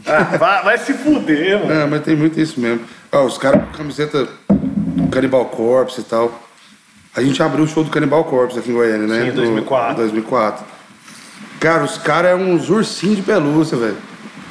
[0.05, 1.71] Ah, vai, vai se fuder, mano.
[1.81, 2.81] É, mas tem muito isso mesmo.
[3.11, 6.39] Ó, os caras com camiseta do Cannibal Corpse e tal.
[7.15, 9.21] A gente abriu o show do Cannibal Corpse aqui em Goiânia, né?
[9.21, 9.93] Sim, em 2004.
[9.95, 10.65] Do- 2004.
[11.59, 13.97] Cara, os caras é uns ursinhos de pelúcia, velho.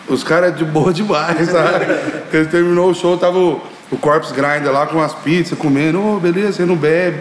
[0.09, 1.86] Os caras é de boa demais, sabe?
[2.32, 6.01] Ele terminou o show, tava o, o Corpse Grinder lá com as pizzas, comendo.
[6.01, 7.20] Ô, beleza, você não bebe,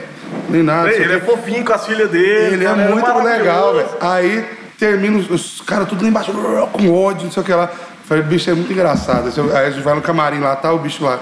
[0.49, 0.91] nem nada.
[0.91, 2.53] Ele é fofinho com as filhas dele.
[2.55, 3.89] Ele é cara, muito legal, velho.
[3.99, 4.45] Aí
[4.77, 6.31] termina os, os caras tudo lá embaixo,
[6.71, 7.69] com ódio, não sei o que lá.
[8.05, 9.31] Falei, bicho, é muito engraçado.
[9.53, 11.19] Aí a gente vai no camarim lá, tá o bicho lá,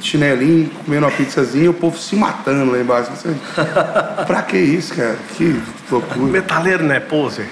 [0.00, 3.10] chinelinho, comendo uma pizzazinha, o povo se matando lá embaixo.
[3.12, 3.36] Assim,
[4.26, 5.16] pra que isso, cara?
[5.36, 5.60] Que
[5.90, 6.26] loucura.
[6.26, 7.48] Metaleiro não é poser.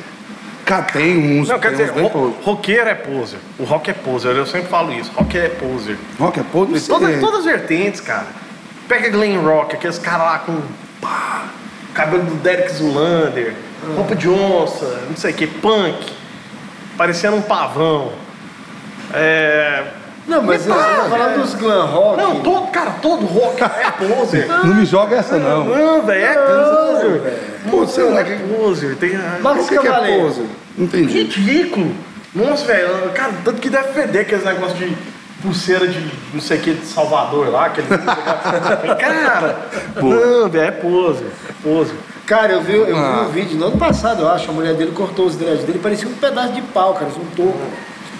[0.64, 2.34] Cara, tem uns, Não, quer dizer, ro pose.
[2.42, 3.38] roqueiro é poser.
[3.56, 5.12] O rock é poser, eu sempre falo isso.
[5.14, 5.96] Rock é poser.
[6.18, 6.72] Rock é podre?
[6.74, 7.20] Não sei.
[7.20, 8.26] Todas, as vertentes, cara.
[8.88, 10.60] Pega glam rock, aqueles caras lá com
[11.00, 11.44] pá,
[11.94, 13.54] cabelo do Derek Zulander,
[13.94, 16.12] roupa de onça, não sei o que, punk.
[16.96, 18.12] parecendo um pavão.
[19.16, 19.84] É.
[20.26, 21.40] Não, mas para, velho.
[21.40, 22.16] dos glam rock.
[22.20, 24.48] Não, todo, cara, todo rock é poser.
[24.64, 25.64] Não me joga essa, não.
[25.64, 27.32] Não, velho, é poser.
[27.70, 28.96] Pô, sei lá, é que, poser.
[28.96, 30.22] Tem o que, que é Cavaleiro.
[30.24, 30.46] pose?
[30.76, 31.22] Não entendi.
[31.22, 31.94] Ridículo.
[32.34, 34.96] Nossa, velho, cara, tanto que deve feder aqueles negócios de
[35.40, 37.86] pulseira de não sei o que de Salvador lá, aquele.
[38.98, 39.58] cara,
[39.94, 41.94] não, velho, é pose, é pose.
[42.26, 43.26] Cara, eu vi, eu vi Ah.
[43.28, 46.08] um vídeo no ano passado, eu acho, a mulher dele cortou os dreads dele, parecia
[46.08, 47.56] um pedaço de pau, cara, um toco.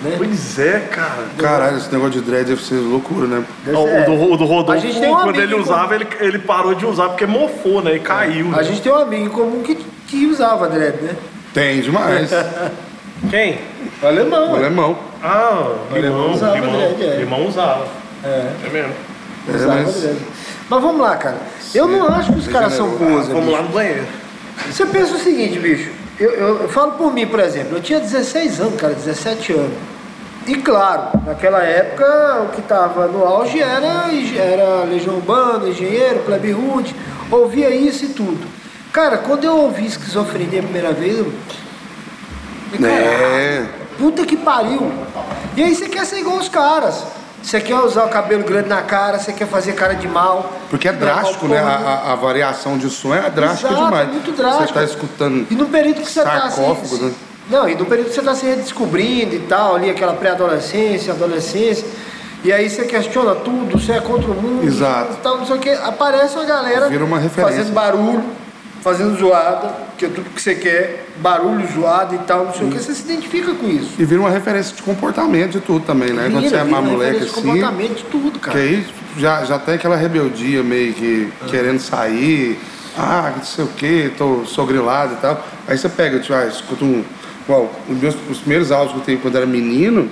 [0.03, 0.15] Né?
[0.19, 1.25] Pois é, cara.
[1.39, 3.45] Caralho, esse negócio de dread deve ser loucura, né?
[3.67, 6.75] O, do, o do Rodolfo, A gente tem um quando ele usava, ele, ele parou
[6.75, 7.97] de usar porque mofou, né?
[7.97, 8.53] E caiu.
[8.53, 8.65] A né?
[8.65, 9.75] gente tem um amigo em comum que,
[10.07, 11.17] que usava dread, né?
[11.55, 12.31] Tem demais.
[13.31, 13.59] Quem?
[14.03, 14.51] O alemão.
[14.51, 14.59] O ué.
[14.59, 14.99] alemão.
[15.23, 17.17] Ah, limão, usava limão, dread, é.
[17.17, 17.87] limão usava.
[18.23, 18.93] É, É mesmo.
[19.49, 20.19] É, usava mas- dread.
[20.69, 21.37] Mas vamos lá, cara.
[21.75, 23.19] Eu não acho que os caras são Degenerou.
[23.19, 23.35] poser.
[23.35, 23.57] Vamos bicho.
[23.57, 24.05] lá no banheiro.
[24.71, 25.91] Você pensa o seguinte, bicho.
[26.19, 27.77] Eu, eu- eu falo por mim, por exemplo.
[27.77, 29.73] Eu tinha 16 anos, cara, 17 anos.
[30.47, 34.07] E claro, naquela época o que estava no auge era,
[34.39, 36.95] era Legião Urbana, Engenheiro, Plebe Rude,
[37.31, 38.47] ouvia isso e tudo.
[38.93, 41.33] Cara, quando eu ouvi esquizofrenia a primeira vez, eu.
[42.85, 43.65] É.
[43.99, 44.91] Puta que pariu!
[45.57, 47.05] E aí você quer ser igual os caras.
[47.47, 50.53] Você quer usar o cabelo grande na cara, você quer fazer cara de mal.
[50.69, 51.59] Porque é Não, drástico, né?
[51.61, 54.09] A, a- variação de som é drástica Exato, demais.
[54.09, 54.67] é muito drástico.
[54.67, 55.47] Você tá escutando.
[55.49, 57.13] E no período que você está se, Sarcófago, né?
[57.49, 61.87] Não, e no período que você está se redescobrindo e tal, ali aquela pré-adolescência, adolescência,
[62.43, 65.13] e aí você questiona tudo, você é contra o mundo, Exato.
[65.13, 67.59] e tal, não sei o que, aparece uma galera Vira uma referência.
[67.59, 68.25] fazendo barulho,
[68.87, 72.71] fazendo zoada, que é tudo que você quer, barulho, zoada e tal, não sei o
[72.71, 73.91] que, você se identifica com isso.
[73.99, 76.29] E vira uma referência de comportamento de tudo também, né?
[76.31, 77.33] Quando Vira, você é uma moleque assim.
[77.33, 78.57] comportamento de tudo, Que cara.
[78.61, 78.87] aí
[79.19, 82.61] já, já tem aquela rebeldia meio que querendo sair,
[82.97, 85.45] ah, não sei o que, tô, sou grilado e tal.
[85.67, 87.03] Aí você pega, tipo, ah, escuta um.
[87.89, 90.09] Os, meus, os primeiros áudios que eu tenho quando era menino,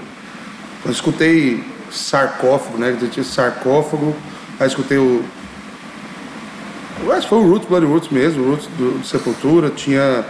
[0.84, 1.62] eu escutei
[1.92, 2.96] sarcófago, né?
[3.00, 4.16] Eu tinha sarcófago,
[4.58, 5.22] aí escutei o.
[7.12, 10.24] Acho que foi o Roots, Bloody Roots mesmo, o Roots do, do Sepultura, tinha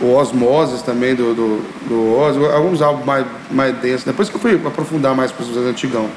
[0.00, 4.04] o Osmoses também do, do, do Oz, alguns álbuns mais, mais densos.
[4.04, 6.08] Depois que eu fui aprofundar mais para os antigão.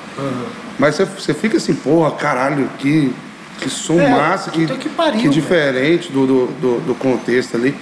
[0.77, 3.13] Mas você, você fica assim, porra, caralho, que,
[3.59, 7.75] que som É, massa, que, que pariu, que diferente do, do, do, do contexto ali.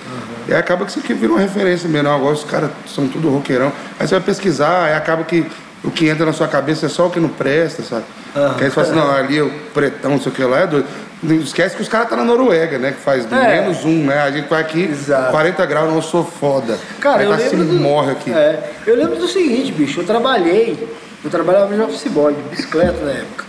[0.48, 2.10] E aí acaba que isso aqui vira uma referência mesmo.
[2.10, 3.72] Agora os caras são tudo roqueirão.
[4.00, 5.46] Aí você vai pesquisar, aí acaba que
[5.84, 8.04] o que entra na sua cabeça é só o que não presta, sabe?
[8.34, 10.60] Que aí você fala assim, não, ali é o pretão, não sei o que lá,
[10.60, 10.88] é doido.
[11.24, 12.92] Não Esquece que os caras estão na Noruega, né?
[12.92, 13.62] Que faz É.
[13.62, 14.22] menos um, né?
[14.22, 15.32] A gente vai aqui, Exato.
[15.32, 16.78] 40 graus, não sou foda.
[17.00, 18.32] Cara, Aí eu tá assim, lembro do, morre aqui.
[18.32, 20.88] É, eu lembro do seguinte, bicho, eu trabalhei,
[21.24, 23.46] eu trabalhava de office boy, de bicicleta na época.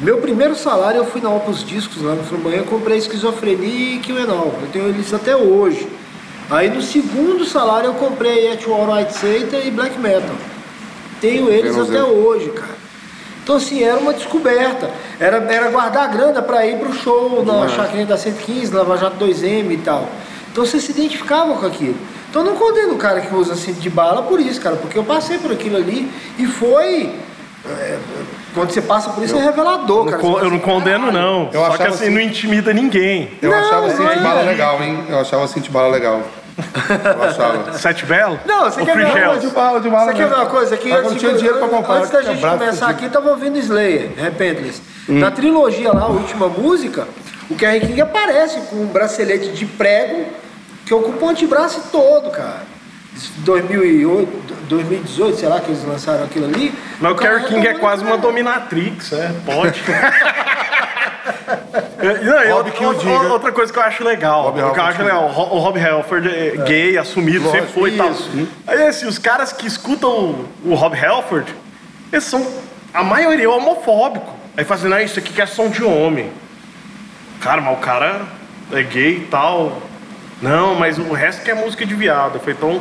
[0.00, 3.98] Meu primeiro salário eu fui na Opus Discos lá no Flamboyant, eu comprei Esquizofrenia e
[4.00, 5.88] Kimenol, eu tenho eles até hoje.
[6.50, 10.34] Aí no segundo salário eu comprei At White Satan e Black Metal.
[11.20, 12.83] Tenho eles até hoje, cara.
[13.44, 14.90] Então assim, era uma descoberta.
[15.20, 17.68] Era, era guardar grana para ir pro show na.
[17.68, 20.08] Chacrinha da 115, Lava Jato 2M e tal.
[20.50, 21.96] Então você se identificava com aquilo.
[22.30, 24.98] Então eu não condeno o cara que usa cinto de bala por isso, cara, porque
[24.98, 27.14] eu passei por aquilo ali e foi.
[27.68, 27.98] é,
[28.54, 30.18] quando você passa por isso é revelador, cara.
[30.18, 31.50] Co- Você fala Eu não condeno, não.
[31.52, 33.30] Eu Só que assim, assim- não intimida ninguém.
[33.42, 34.16] Eu Não, achava assim de é.
[34.20, 35.04] bala legal, hein?
[35.08, 36.22] Eu achava assim de bala legal.
[37.74, 38.38] Sete Belo?
[38.46, 39.50] Não, você quer ver uma coisa?
[39.50, 40.88] bala, de bala Você quer ver uma coisa aqui?
[40.88, 44.80] Mas quando tinha dinheiro pra comprar, Antes da gente começar aqui, tava ouvindo Slayer, Repentless.
[45.08, 45.18] Hum.
[45.18, 47.08] Na trilogia lá, a última música,
[47.50, 50.26] o Kerry King aparece com um bracelete de prego
[50.86, 52.62] que ocupa o antebraço todo, cara.
[53.38, 56.74] 2008, 2018, sei lá, que eles lançaram aquilo ali.
[57.00, 59.82] Mas o Kerry King é tomando quase uma dominatrix, é, pode.
[61.98, 63.32] Não, e Rob outra, que o outra- diga.
[63.32, 65.58] outra coisa que eu acho legal, Rob o que eu acho legal, o Ro- o
[65.58, 68.10] Rob Halford é gay, assumido, sempre Lógico, foi e tal.
[68.10, 68.48] isso.
[68.66, 71.52] Aí assim, os caras que escutam o, o Rob Halford,
[72.12, 72.46] eles são,
[72.92, 74.32] a maioria é homofóbico.
[74.56, 76.30] Aí fazendo, ah, isso aqui que é som de homem.
[77.40, 78.22] Cara, mas o cara
[78.72, 79.82] é gay e tal.
[80.40, 82.38] Não, mas o resto que é música de viado.
[82.38, 82.80] Falei, então,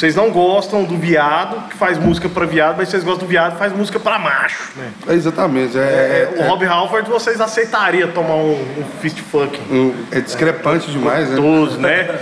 [0.00, 3.52] vocês não gostam do viado que faz música pra viado, mas vocês gostam do viado
[3.52, 4.90] que faz música pra macho, né?
[5.06, 5.76] É exatamente.
[5.78, 11.28] É, o Rob Halford vocês aceitariam tomar um, um fist fucking um- é discrepante demais,
[11.28, 11.36] né?
[11.36, 12.18] gostoso, né?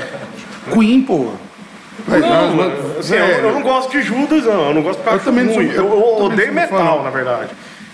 [0.72, 1.34] Queen, porra.
[2.08, 4.68] Mas, Não, mas- assim, eu, eu não gosto de Judas, não.
[4.68, 7.50] Eu não gosto porque eu, também sou- eu Eu, eu odeio fã, metal, na verdade.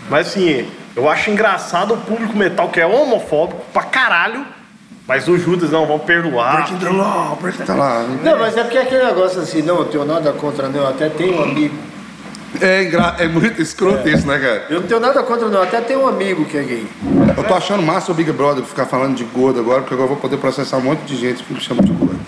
[0.08, 0.66] Mas assim,
[0.96, 4.46] eu acho engraçado o público metal que é homofóbico pra caralho.
[5.06, 6.56] Mas o Judas, não, vamos perdoar.
[6.56, 8.02] Breaking the law, breaking the law.
[8.22, 10.88] Não, mas é porque é aquele negócio assim, não, eu tenho nada contra, não, eu
[10.88, 11.74] até tenho um amigo.
[12.60, 13.16] É, engra...
[13.18, 14.66] é muito escroto isso, né, cara?
[14.70, 16.86] Eu não tenho nada contra, não, até tenho um amigo que é gay.
[17.36, 20.14] Eu tô achando massa o Big Brother ficar falando de gordo agora, porque agora eu
[20.14, 22.20] vou poder processar um monte de gente que me chama de gordo.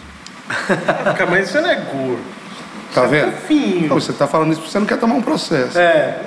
[1.30, 2.35] Mas você não é gordo.
[3.00, 3.32] Tá você é vendo?
[3.32, 3.88] fofinho.
[3.88, 5.78] Não, você tá falando isso porque você não quer tomar um processo.
[5.78, 6.20] É.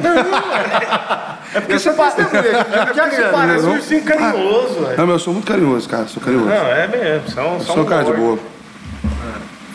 [1.56, 3.72] É porque você testemunha, já- já você parece não?
[3.72, 4.98] um ursinho carinhoso, velho.
[4.98, 6.06] Não, mas eu sou muito carinhoso, cara.
[6.08, 6.48] Sou carinhoso.
[6.48, 7.28] Não, é mesmo.
[7.28, 8.38] Você é é sou um cara de boa.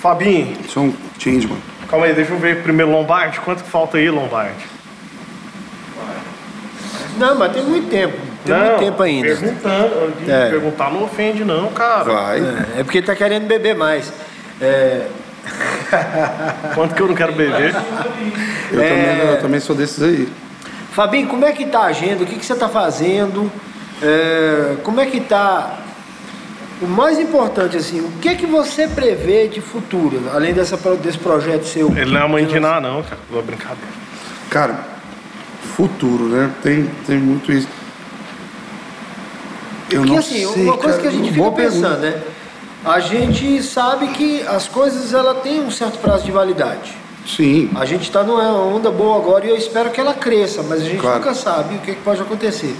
[0.01, 1.59] Fabinho, Sou um changeman.
[1.90, 3.40] calma aí, deixa eu ver primeiro Lombardi.
[3.40, 4.66] Quanto que falta aí, Lombardi?
[7.16, 8.16] Não, mas tem muito tempo.
[8.45, 9.28] Tem muito tempo ainda.
[9.28, 10.51] Perguntando, É.
[10.51, 12.05] perguntar não ofende, não, cara.
[12.05, 12.38] Vai.
[12.40, 14.12] É, é porque ele tá querendo beber mais.
[14.61, 15.07] É,
[16.74, 17.74] Quanto que eu não quero beber?
[18.72, 18.88] Eu, É.
[18.88, 20.28] também, eu também sou desses aí.
[20.92, 22.22] Fabinho, como é que tá a agenda?
[22.22, 23.51] O que, que você tá fazendo?
[24.03, 25.78] É, como é que tá?
[26.82, 31.18] O mais importante, assim, o que é que você prevê de futuro, além dessa, desse
[31.18, 31.88] projeto seu?
[31.97, 33.18] Ele não é mãe de nada, não, cara.
[33.30, 33.90] Vou brincadeira.
[34.51, 34.78] Cara,
[35.76, 36.51] futuro, né?
[36.62, 37.68] Tem, tem muito isso.
[39.90, 41.03] Eu Porque não assim, sei, uma coisa cara.
[41.03, 41.88] que a gente fica Boa pergunta.
[41.88, 42.22] pensando, né?
[42.85, 46.95] A gente sabe que as coisas ela têm um certo prazo de validade.
[47.26, 47.70] Sim.
[47.74, 50.85] A gente está numa onda boa agora e eu espero que ela cresça, mas a
[50.85, 51.18] gente Claro.
[51.20, 52.76] nunca sabe o que, que pode acontecer.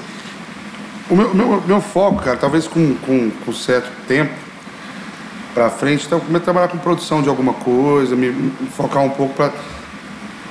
[1.09, 4.33] O meu, meu, meu foco, cara, talvez com, com, com certo tempo
[5.55, 9.03] pra frente, então eu começo a trabalhar com produção de alguma coisa, me, me focar
[9.03, 9.51] um pouco pra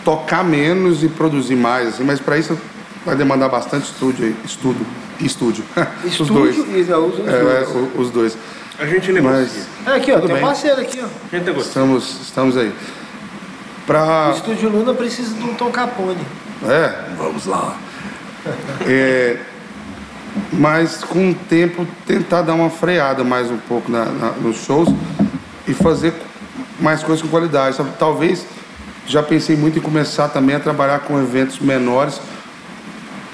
[0.03, 2.57] tocar menos e produzir mais, assim, mas pra isso
[3.05, 4.83] vai demandar bastante estúdio aí, estudo
[5.19, 5.63] e estúdio.
[6.03, 6.57] os Estúdio dois.
[6.57, 7.27] os, É, dois.
[7.27, 7.67] é,
[7.99, 8.37] os dois.
[8.79, 9.39] A gente negocia.
[9.85, 11.05] Mas É, aqui, ó, tem um parceiro aqui, ó.
[11.05, 11.67] A gente negocia.
[11.67, 12.69] estamos, estamos aí.
[12.69, 14.31] O Pra.
[14.35, 16.25] Estúdio Luna precisa de um Tom Capone.
[16.65, 17.75] É, vamos lá.
[18.87, 19.37] É,
[20.51, 24.89] mas com o tempo tentar dar uma freada mais um pouco na- na- nos shows
[25.67, 26.13] e fazer
[26.79, 27.75] mais coisas com qualidade.
[27.75, 27.91] sabe?
[27.99, 28.45] Talvez
[29.05, 32.19] já pensei muito em começar também a trabalhar com eventos menores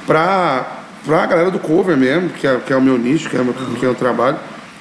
[0.05, 0.65] para
[1.07, 3.45] a galera do cover mesmo, que é, que é o meu nicho, que é o
[3.45, 4.37] meu, que é o trabalho,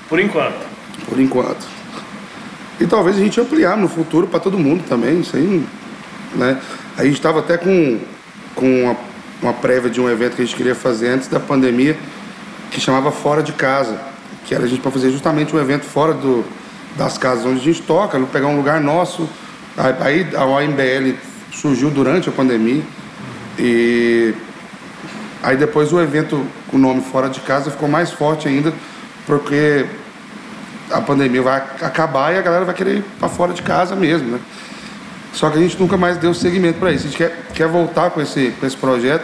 [0.08, 0.66] Por enquanto.
[1.08, 1.66] por enquanto.
[2.80, 5.66] E talvez a gente ampliar no futuro para todo mundo também, aí,
[6.34, 6.60] né?
[6.96, 7.98] A gente estava até com,
[8.54, 8.96] com uma,
[9.42, 11.96] uma prévia de um evento que a gente queria fazer antes da pandemia,
[12.70, 14.00] que chamava Fora de Casa,
[14.46, 16.44] que era a gente para fazer justamente um evento fora do,
[16.96, 19.28] das casas onde a gente toca, pegar um lugar nosso.
[19.76, 21.16] Aí a OMBL
[21.52, 22.82] surgiu durante a pandemia
[23.58, 24.34] e
[25.42, 28.72] aí depois o evento com o nome Fora de Casa ficou mais forte ainda,
[29.28, 29.84] porque
[30.90, 34.26] a pandemia vai acabar e a galera vai querer ir para fora de casa mesmo,
[34.30, 34.40] né?
[35.34, 37.06] Só que a gente nunca mais deu seguimento para isso.
[37.06, 39.22] A gente quer, quer voltar com esse, com esse projeto.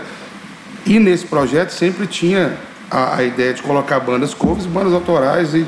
[0.84, 2.54] E nesse projeto sempre tinha
[2.90, 5.66] a, a ideia de colocar bandas covers, bandas autorais e,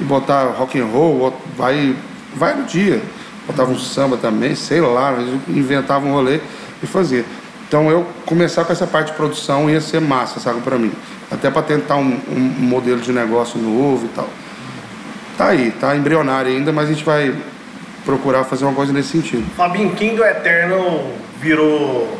[0.00, 1.94] e botar rock and roll, vai,
[2.34, 3.00] vai no dia.
[3.46, 5.14] Botava um samba também, sei lá,
[5.46, 6.40] inventava um rolê
[6.82, 7.24] e fazia.
[7.68, 10.90] Então eu começar com essa parte de produção ia ser massa, sabe, para mim.
[11.30, 14.28] Até para tentar um, um modelo de negócio novo e tal.
[15.36, 17.34] Tá aí, tá embrionário ainda, mas a gente vai
[18.04, 19.44] procurar fazer uma coisa nesse sentido.
[19.54, 22.18] Fabinho, quem do Eterno virou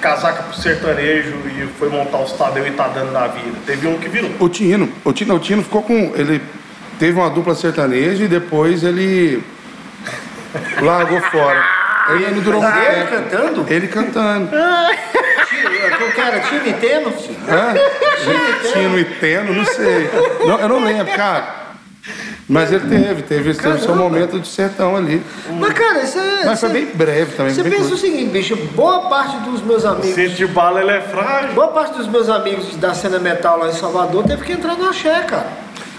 [0.00, 3.56] casaca pro sertanejo e foi montar os Tadeu e tá dando da vida?
[3.66, 4.30] Teve um que virou.
[4.38, 6.12] O Tino, o Tino, o Tino ficou com.
[6.14, 6.40] Ele
[6.98, 9.42] teve uma dupla sertaneja e depois ele
[10.80, 11.75] largou fora.
[12.10, 13.10] Ele não durou muito Ele tempo.
[13.10, 13.66] cantando?
[13.68, 14.50] Ele cantando.
[16.08, 17.12] O cara, time Teno?
[17.48, 17.74] Hã?
[18.72, 20.10] Tino e Teno, não sei.
[20.46, 21.66] Não, eu não lembro, cara.
[22.48, 23.94] Mas ele teve, teve, teve seu Caramba.
[23.96, 25.20] momento de sertão ali.
[25.50, 26.44] Mas, cara, isso é.
[26.44, 27.52] Mas foi isso é- bem breve também.
[27.52, 27.96] Você pensa o curto.
[27.98, 30.14] seguinte, bicho, boa parte dos meus amigos.
[30.14, 31.52] Cinto de bala, ele é frágil.
[31.54, 34.88] Boa parte dos meus amigos da cena metal lá em Salvador teve que entrar no
[34.88, 35.48] axé, cara.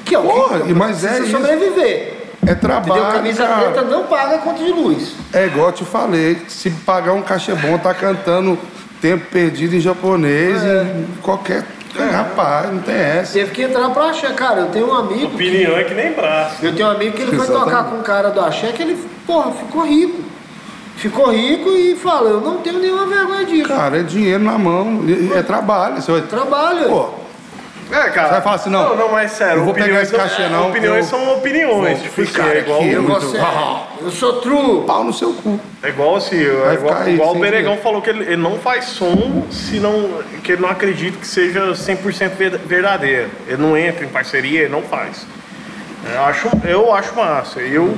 [0.06, 1.32] Que é o Porra, que e mas é isso.
[1.32, 2.17] sobreviver.
[2.46, 2.56] É Entendeu?
[2.60, 3.12] trabalho.
[3.14, 3.62] Camisa cara.
[3.72, 5.16] preta não paga conta de luz.
[5.34, 8.58] É igual eu te falei, se pagar um cachê bom, tá cantando
[9.02, 11.64] Tempo Perdido em japonês, em qualquer.
[12.12, 13.34] Rapaz, não tem essa.
[13.34, 14.62] Teve que entrar pro axé, cara.
[14.62, 15.34] Eu tenho um amigo.
[15.34, 16.64] Opinião é que nem braço.
[16.64, 17.66] Eu tenho um amigo que ele foi Exatamente.
[17.72, 20.22] tocar com um cara do axé que ele, porra, ficou rico.
[20.96, 23.68] Ficou rico e fala, eu não tenho nenhuma vergonha disso.
[23.68, 26.02] Cara, é dinheiro na mão, e- é trabalho.
[26.02, 26.88] Você vai, Trabalho.
[26.90, 27.10] pô,
[27.92, 28.28] É, cara.
[28.28, 29.60] Você vai falar assim, não, Não, não, mas sério.
[29.60, 32.00] eu vou pegar opiniões esse são- cachê, não, Opiniões eu são opiniões.
[32.00, 33.42] vou Tipo assim, é igual, aqui, eu, muito- ser-
[34.02, 34.84] eu sou true.
[34.86, 35.60] pau no seu cu.
[35.82, 37.82] é igual assim, é igual, aí, igual o Beregão dinheiro.
[37.82, 41.74] falou que ele, ele não faz som se não, que ele não acredita que seja
[41.76, 43.30] 100% ver- verdadeiro.
[43.48, 45.26] Ele não entra em parceria, ele não faz.
[46.14, 47.60] Eu acho, eu acho massa.
[47.62, 47.96] Eu,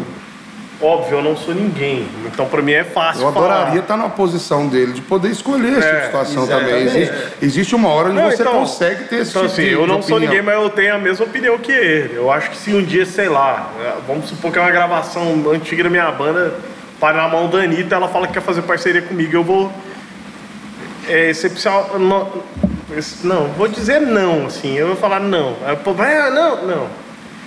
[0.82, 2.08] óbvio, eu não sou ninguém.
[2.26, 3.54] Então pra mim é fácil Eu falar.
[3.56, 6.70] adoraria estar na posição dele, de poder escolher essa É, situação exatamente.
[6.88, 7.02] também.
[7.04, 9.72] Existe, existe uma hora onde Não, você então- consegue ter esse Então, tipo assim, de,
[9.74, 12.16] eu não sou ninguém, mas eu tenho a mesma opinião que ele.
[12.16, 13.70] Eu acho que se um dia, sei lá,
[14.08, 16.54] vamos supor que é uma gravação antiga da minha banda,
[17.00, 19.72] para na mão da Anitta, ela fala que quer fazer parceria comigo, eu vou.
[21.08, 21.98] É excepcional.
[21.98, 22.30] Não,
[23.24, 24.76] não, vou dizer não, assim.
[24.78, 25.56] Eu vou falar não.
[25.66, 26.88] Aí o povo vai, ah, não, não.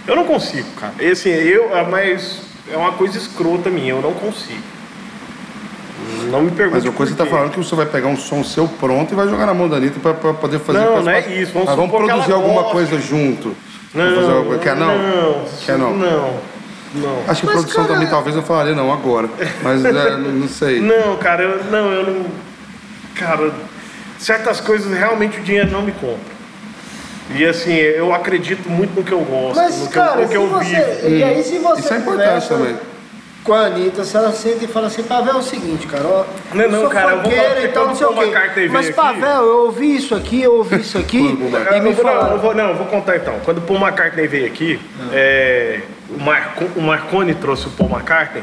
[0.06, 0.94] Eu não consigo, cara.
[1.00, 2.40] E, assim, eu, é, mas
[2.72, 4.60] é uma coisa escrota minha, eu não consigo.
[6.30, 6.84] Não me pergunte.
[6.84, 9.14] Mas a coisa você tá falando que você vai pegar um som seu pronto e
[9.16, 11.52] vai jogar na mão da Anitta pra, pra poder fazer Não, não é isso.
[11.52, 12.72] Vamos Mas vamos que produzir alguma goste.
[12.72, 13.54] coisa junto.
[13.94, 14.62] Não, Vamos fazer alguma coisa.
[14.62, 14.98] Quer não?
[14.98, 15.44] Não.
[15.64, 15.96] Quer não?
[15.96, 16.40] Não.
[16.94, 17.18] Não.
[17.28, 19.28] Acho que Mas, produção cara- também talvez eu falaria não agora.
[19.62, 20.80] Mas é, não, não sei.
[20.80, 22.26] Não, cara, eu não, eu não.
[23.14, 23.52] Cara,
[24.18, 26.31] certas coisas realmente o dinheiro não me compra.
[27.34, 30.28] E assim, eu acredito muito no que eu gosto, Mas, no que, cara, eu, no
[30.28, 31.08] que eu você, vivo.
[31.16, 32.76] e aí se você Isso é importante também.
[33.42, 36.24] com a Anitta, se ela senta e fala assim, Pavel, é o seguinte, cara, ó,
[36.54, 38.68] Não, não, cara, eu vou falar então não sei o quê.
[38.70, 42.38] Mas, aqui- Pavel, eu ouvi isso aqui, eu ouvi isso aqui, e me vou, não,
[42.38, 43.34] vou, não, vou contar então.
[43.44, 44.78] Quando o Paul McCartney veio aqui,
[45.12, 45.80] é,
[46.10, 48.42] o, Marco, o Marconi trouxe o Paul McCartney.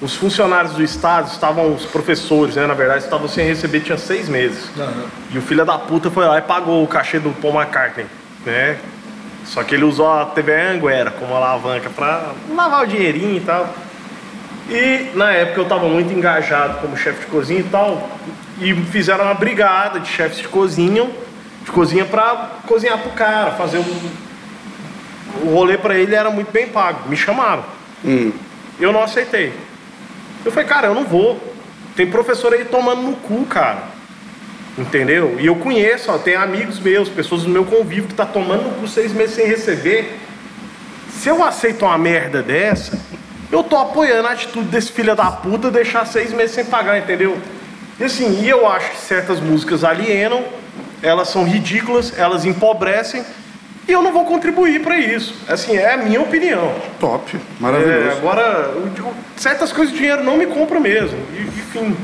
[0.00, 4.28] Os funcionários do estado estavam, os professores, né, na verdade, estavam sem receber, tinha seis
[4.28, 4.70] meses.
[5.30, 8.06] E o filho da puta foi lá e pagou o cachê do Paul McCartney,
[8.46, 8.78] né?
[9.44, 13.68] Só que ele usou a TV Anguera como alavanca pra lavar o dinheirinho e tal.
[14.70, 18.08] E na época eu tava muito engajado como chefe de cozinha e tal.
[18.58, 21.10] E fizeram uma brigada de chefes de cozinha,
[21.64, 24.10] de cozinha pra cozinhar pro cara, fazer um.
[25.42, 27.08] O rolê pra ele era muito bem pago.
[27.08, 27.64] Me chamaram.
[28.04, 28.32] Hum.
[28.78, 29.52] Eu não aceitei.
[30.44, 31.40] Eu falei, cara, eu não vou.
[31.96, 33.84] Tem professor aí tomando no cu, cara.
[34.78, 35.36] Entendeu?
[35.38, 38.70] E eu conheço, ó, tem amigos meus, pessoas do meu convívio que tá tomando no
[38.80, 40.18] cu seis meses sem receber.
[41.10, 42.98] Se eu aceito uma merda dessa,
[43.52, 47.36] eu tô apoiando a atitude desse filho da puta deixar seis meses sem pagar, entendeu?
[47.98, 50.42] E assim, e eu acho que certas músicas alienam,
[51.02, 53.24] elas são ridículas, elas empobrecem,
[53.88, 55.34] e eu não vou contribuir pra isso.
[55.48, 56.74] Assim, é a minha opinião.
[56.98, 57.36] Top.
[57.36, 58.16] É, Maravilhoso.
[58.18, 61.18] agora, o- o- certas coisas de dinheiro não me compram mesmo.
[61.32, 61.96] E, enfim,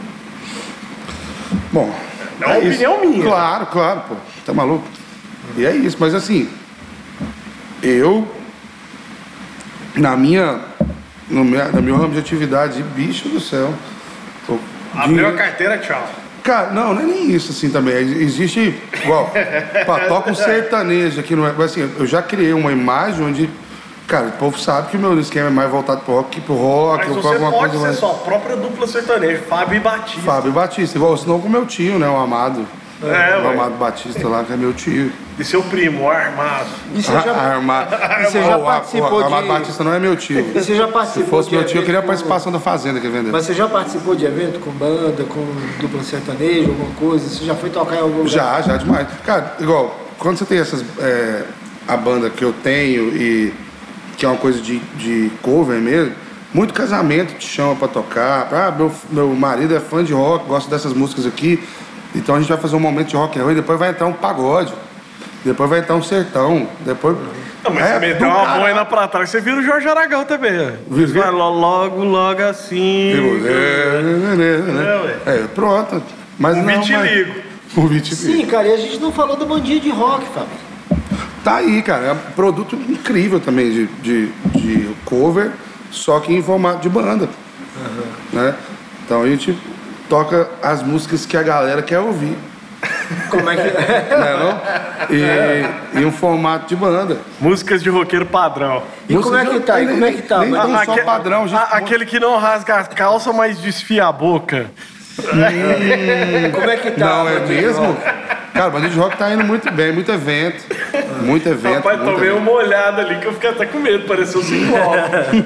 [1.72, 1.92] Bom.
[2.40, 2.68] É uma isso.
[2.68, 3.22] opinião minha.
[3.22, 4.14] Claro, claro, pô.
[4.44, 4.84] Tá maluco?
[5.56, 6.48] E é isso, mas assim,
[7.82, 8.26] eu,
[9.94, 10.60] na minha,
[11.30, 13.72] no meu, na meu ramo de atividade, bicho do céu.
[14.94, 16.08] abriu a dinheiro- carteira, tchau.
[16.46, 17.96] Cara, não, não é nem isso assim também.
[17.96, 19.32] Existe, igual,
[19.84, 21.52] pá, toca um sertanejo aqui, não é?
[21.52, 23.50] Mas assim, eu já criei uma imagem onde,
[24.06, 26.54] cara, o povo sabe que o meu esquema é mais voltado pro rock que pro
[26.54, 27.98] rock, Mas ou pra você alguma pode coisa ser mais.
[27.98, 30.20] só a própria dupla sertaneja, Fábio e Batista.
[30.20, 32.08] Fábio Batista, igual, senão com o meu tio, né?
[32.08, 32.64] O Amado.
[33.02, 33.52] É, o ué.
[33.54, 35.12] Amado Batista lá, que é meu tio.
[35.38, 36.66] E seu primo, o Armado.
[36.94, 37.94] E você já, Armado.
[37.94, 39.48] e você já O- o- participou o Amado de...
[39.48, 40.38] Batista não é meu tio.
[40.40, 42.98] E você já Se participou fosse de meu tio, eu queria a participação da Fazenda
[42.98, 43.32] que vendeu.
[43.32, 45.44] Mas você já participou de evento com banda, com
[45.80, 47.28] dupla sertaneja, alguma coisa?
[47.28, 48.28] Você já foi tocar em algum lugar?
[48.30, 49.06] Já, já demais.
[49.26, 50.82] Cara, igual, quando você tem essas.
[50.98, 51.42] é,
[51.86, 53.52] a banda que eu tenho e
[54.16, 56.14] que é uma coisa de, de cover mesmo,
[56.54, 58.48] muito casamento te chama pra tocar.
[58.50, 61.62] Ah, meu, meu marido é fã de rock, gosta dessas músicas aqui.
[62.14, 64.06] Então a gente vai fazer um momento de rock and roll e depois vai entrar
[64.06, 64.72] um pagode.
[65.44, 66.66] Depois vai entrar um sertão.
[66.80, 67.16] Depois.
[67.62, 68.60] Não, mas É, você meteu uma caralho.
[68.60, 70.72] boina pra trás, você vira o Jorge Aragão também.
[70.88, 73.12] Vira- Vai lo- logo, logo assim.
[75.26, 76.02] É, é, pronto.
[76.38, 77.32] Mas Um não, vitiligo.
[77.74, 77.84] Mas...
[77.84, 78.38] Um vitiligo.
[78.38, 80.48] Sim, cara, e a gente não falou da bandinha de rock, Fábio.
[81.44, 82.06] Tá aí, cara.
[82.06, 85.50] É um produto incrível também de, de, de cover,
[85.90, 87.28] só que em formato de banda.
[88.32, 88.54] Né?
[89.04, 89.56] Então a gente
[90.08, 92.36] toca as músicas que a galera quer ouvir.
[93.30, 93.62] Como é que
[94.16, 94.60] Né, não?
[95.96, 97.18] E, em um formato de banda.
[97.40, 98.82] Músicas de roqueiro padrão.
[99.08, 99.80] E como é que tá?
[99.80, 100.38] E como é que tá?
[100.40, 101.62] Nem, nem tão só padrão, gente.
[101.70, 104.66] aquele que não rasga a calça, mas desfia a boca.
[106.52, 107.06] Como é que tá?
[107.06, 107.96] Não, é mesmo?
[108.52, 110.64] Cara, o Bandinho de Rock tá indo muito bem, muito evento.
[111.22, 111.74] Muito evento.
[111.76, 112.42] Rapaz, muito tomei evento.
[112.42, 115.42] uma olhada ali que eu fiquei até com medo, pareceu um ciclope.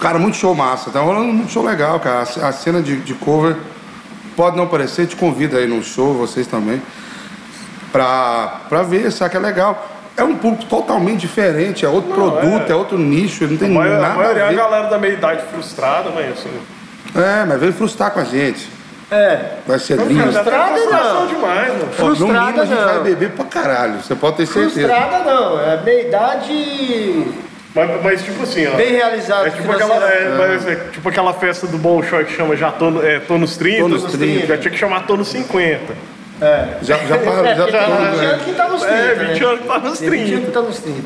[0.00, 0.90] Cara, muito show massa.
[0.90, 2.26] Tá rolando muito show legal, cara.
[2.42, 3.56] A a cena de, de cover
[4.36, 6.82] pode não parecer, te convido aí no show, vocês também,
[7.90, 9.88] pra, pra ver, sabe que é legal.
[10.16, 12.74] É um público totalmente diferente, é outro produto, é...
[12.74, 14.56] outro nicho, não tem A maioria, a nada maioria é a a ver.
[14.56, 16.60] galera da meia idade frustrada, mas assim.
[17.14, 18.68] É, mas veio frustrar com a gente.
[19.10, 19.58] É.
[19.66, 20.20] Vai ser lindo.
[20.22, 21.26] até Frustrada, não.
[21.26, 21.88] demais, mano.
[21.96, 22.86] Pô, no mínimo frustrada, a gente não.
[22.86, 24.88] vai beber pra caralho, você pode ter certeza.
[24.88, 27.24] Frustrada não, é meia idade
[27.76, 28.70] Mas, mas tipo assim, ó.
[28.74, 29.48] bem realizada.
[29.48, 32.90] É tipo, aquela, é, mas é tipo aquela festa do Bolshoi que chama já tô,
[32.90, 33.82] no- é, tô nos 30.
[33.82, 34.46] Tô nos 30.
[34.46, 35.92] Já tinha que chamar tô nos 50.
[36.40, 36.68] É.
[36.82, 38.94] Já, já, para- já Porque tem tá- 20 anos que tá nos 30.
[38.96, 39.46] É, 20 né?
[39.46, 40.46] anos que tá nos Tem 20 anos 30.
[40.46, 41.02] que tá nos 30.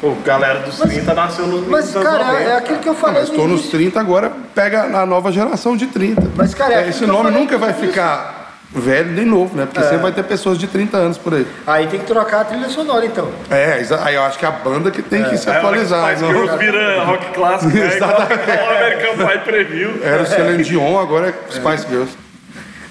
[0.00, 2.42] Pô, galera dos 30 nasceu nos Mas, anos cara, 90.
[2.50, 3.78] é aquilo que eu falei Mas no estou nos início.
[3.78, 6.22] 30 agora, pega a nova geração de 30.
[6.36, 9.66] Mas, cara, é É, esse nome nunca vai ficar velho nem novo, né?
[9.66, 11.46] Porque sempre vai ter pessoas de 30 anos por aí.
[11.66, 13.28] Aí tem que trocar a trilha sonora, então.
[13.50, 16.08] É, aí eu acho que a banda que tem que se que atualizar.
[16.10, 17.96] Spice não- Girls vira rock clássico, né?
[17.96, 19.90] Igual igual o American Pie previu.
[20.02, 22.16] Era o Celine Dion, agora é Spice Girls.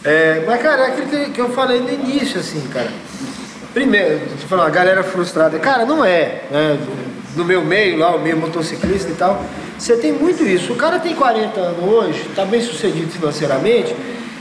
[0.03, 2.89] É, mas, cara, é aquilo que, eu falei no início, assim, cara.
[3.73, 5.57] Primeiro, você falou, a galera frustrada.
[5.59, 6.43] Cara, não é.
[6.51, 6.77] Né?
[7.35, 9.43] No meu meio lá, o meio motociclista e tal.
[9.77, 10.71] você tem muito isso.
[10.71, 13.93] O cara tem 40 anos hoje, está bem sucedido financeiramente,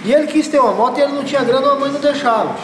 [0.05, 2.55] e ele quis ter uma moto e ele não tinha grana, a mãe não deixava.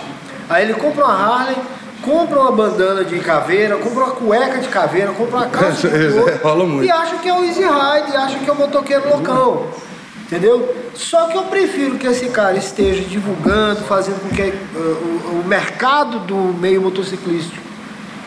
[0.48, 1.56] Aí ele compra uma Harley,
[2.02, 6.38] compra uma bandana de caveira, compra uma cueca de caveira, compra uma calça de É,
[6.38, 6.84] couro, muito.
[6.84, 9.66] e acha que é o Easy Ride, e acha que é o motoqueiro loucão.
[10.26, 10.76] Entendeu?
[10.94, 15.44] Só que eu prefiro que esse cara esteja divulgando, fazendo com que uh, o, o
[15.44, 17.70] mercado do meio motociclístico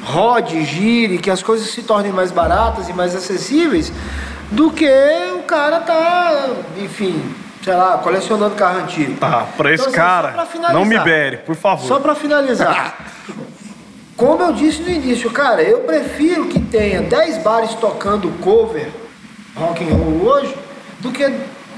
[0.04, 3.92] rode, gire, que as coisas se tornem mais baratas e mais acessíveis,
[4.52, 4.90] do que
[5.36, 7.24] o cara tá, enfim,
[7.64, 9.18] sei lá, colecionando carro antigo.
[9.20, 10.74] Tá, pra esse Então, assim, cara, só pra finalizar.
[10.74, 11.88] não me bere, por favor.
[11.88, 12.98] Só para finalizar.
[14.16, 18.88] Como eu disse no início, cara, eu prefiro que tenha 10 bares tocando cover
[19.56, 20.56] rock and roll hoje
[21.00, 21.28] do que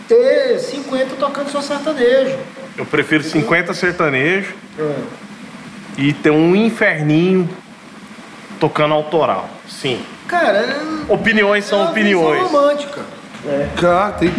[0.08, 2.36] ter 50 tocando só sertanejo.
[2.78, 4.94] Eu prefiro 50 sertanejos É.
[5.98, 7.50] e ter um inferninho
[8.60, 9.50] tocando autoral.
[9.68, 10.02] Sim.
[10.28, 12.44] Cara, é Opiniões é são uma opiniões.
[12.44, 13.02] visão romântica.
[13.80, 14.34] Cara, tem,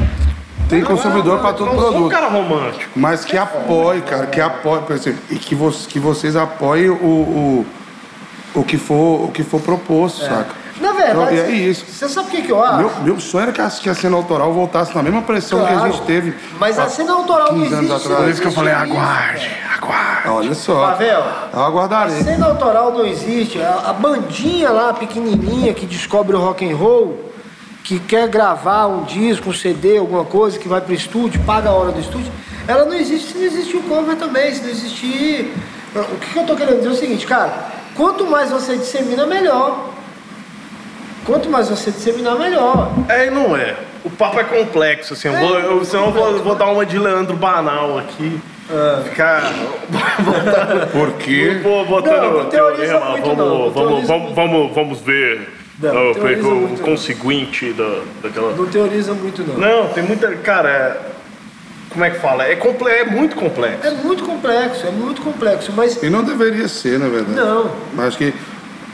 [0.68, 2.10] tem consumidor para todo não sou um produto.
[2.10, 2.90] cara romântico.
[2.96, 6.94] Mas que apoie, cara, que apoie, por exemplo, e que, vo que vocês apoiem o,
[6.94, 7.66] o,
[8.56, 10.66] o, que for, o que for proposto, saca?
[10.80, 11.86] Na verdade, Então, é isso.
[11.88, 12.76] você sabe o que, que eu acho?
[12.76, 15.72] Meu, meu sonho era que a, que a cena autoral voltasse na mesma pressão que
[15.72, 15.92] a Claro.
[15.92, 16.34] gente teve.
[16.60, 18.06] Mas a cena autoral não 15 anos existe.
[18.06, 18.22] atrás.
[18.24, 20.28] Por isso que eu falei, existe aguarde, aguarde.
[20.28, 20.86] Olha só.
[20.88, 22.22] Pavel, Eu A aguardarei.
[22.22, 23.58] cena autoral não existe.
[23.62, 27.18] A, a bandinha lá, pequenininha, que descobre o rock and roll,
[27.86, 31.72] que quer gravar um disco, um CD, alguma coisa, que vai pro estúdio, paga a
[31.72, 32.32] hora do estúdio,
[32.66, 35.52] ela não existe se não existir o cover também, se não existir...
[35.94, 39.24] O que, que eu tô querendo dizer é o seguinte, cara, quanto mais você dissemina,
[39.24, 39.90] melhor.
[41.24, 42.92] Quanto mais você disseminar, melhor.
[43.08, 43.76] É e não é.
[44.04, 45.28] O papo é complexo, assim.
[45.28, 48.38] Eu vou, eu, senão eu vou, vou dar uma de Leandro Banal aqui.
[48.68, 49.02] Ah.
[49.04, 49.42] Ficar.
[50.92, 51.60] Por quê?
[51.62, 56.10] Vou botando Não, não teoriza muito, vamos, não, vamos, vamos, vamos, vamos ver Não, não
[56.12, 58.54] o, muito, conseguinte da, daquela.
[58.56, 59.58] Não teoriza muito, não.
[59.58, 60.34] Não, tem muita.
[60.36, 61.16] Cara, é-
[61.90, 62.44] como é que fala?
[62.44, 63.86] É, comple, é muito complexo.
[63.86, 66.02] É muito complexo, é muito complexo, mas...
[66.02, 67.34] E não deveria ser, na verdade.
[67.34, 67.70] Não.
[67.94, 68.34] Mas acho que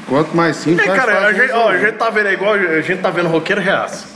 [0.09, 2.55] quanto mais simples, É, mais cara, a gente, ó, a gente tá vendo é igual
[2.55, 4.07] a gente tá vendo roqueiro reaça.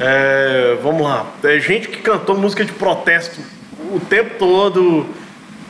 [0.00, 1.26] É, vamos lá.
[1.44, 3.40] É gente que cantou música de protesto
[3.92, 5.06] o tempo todo,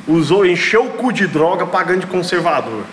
[0.06, 2.84] usou, encheu o cu de droga pagando de conservador.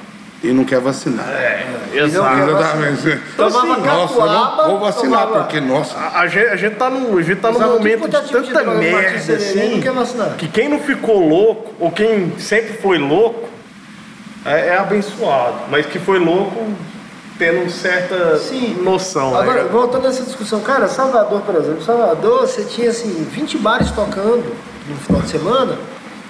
[0.41, 1.27] E não quer vacinar.
[1.29, 2.49] É, não exato.
[2.49, 3.21] Exatamente.
[3.35, 6.75] Tomava Nossa, eu catuaba, não vou vacinar, tomava- porque, nossa, A, a gente, a gente
[6.75, 9.81] tá num, a gente tá num momento é de tipo de tanta droga, merda assim,
[10.37, 13.49] que quem não ficou louco, ou quem sempre foi louco,
[14.45, 15.55] é, é abençoado.
[15.69, 16.67] Mas que foi louco
[17.37, 18.77] tendo certa Sim.
[18.81, 19.31] noção.
[19.31, 23.57] né, Agora, voltando a essa discussão, cara, Salvador, por exemplo, Salvador, você tinha assim, 20
[23.57, 24.55] bares tocando
[24.87, 25.77] no final de semana,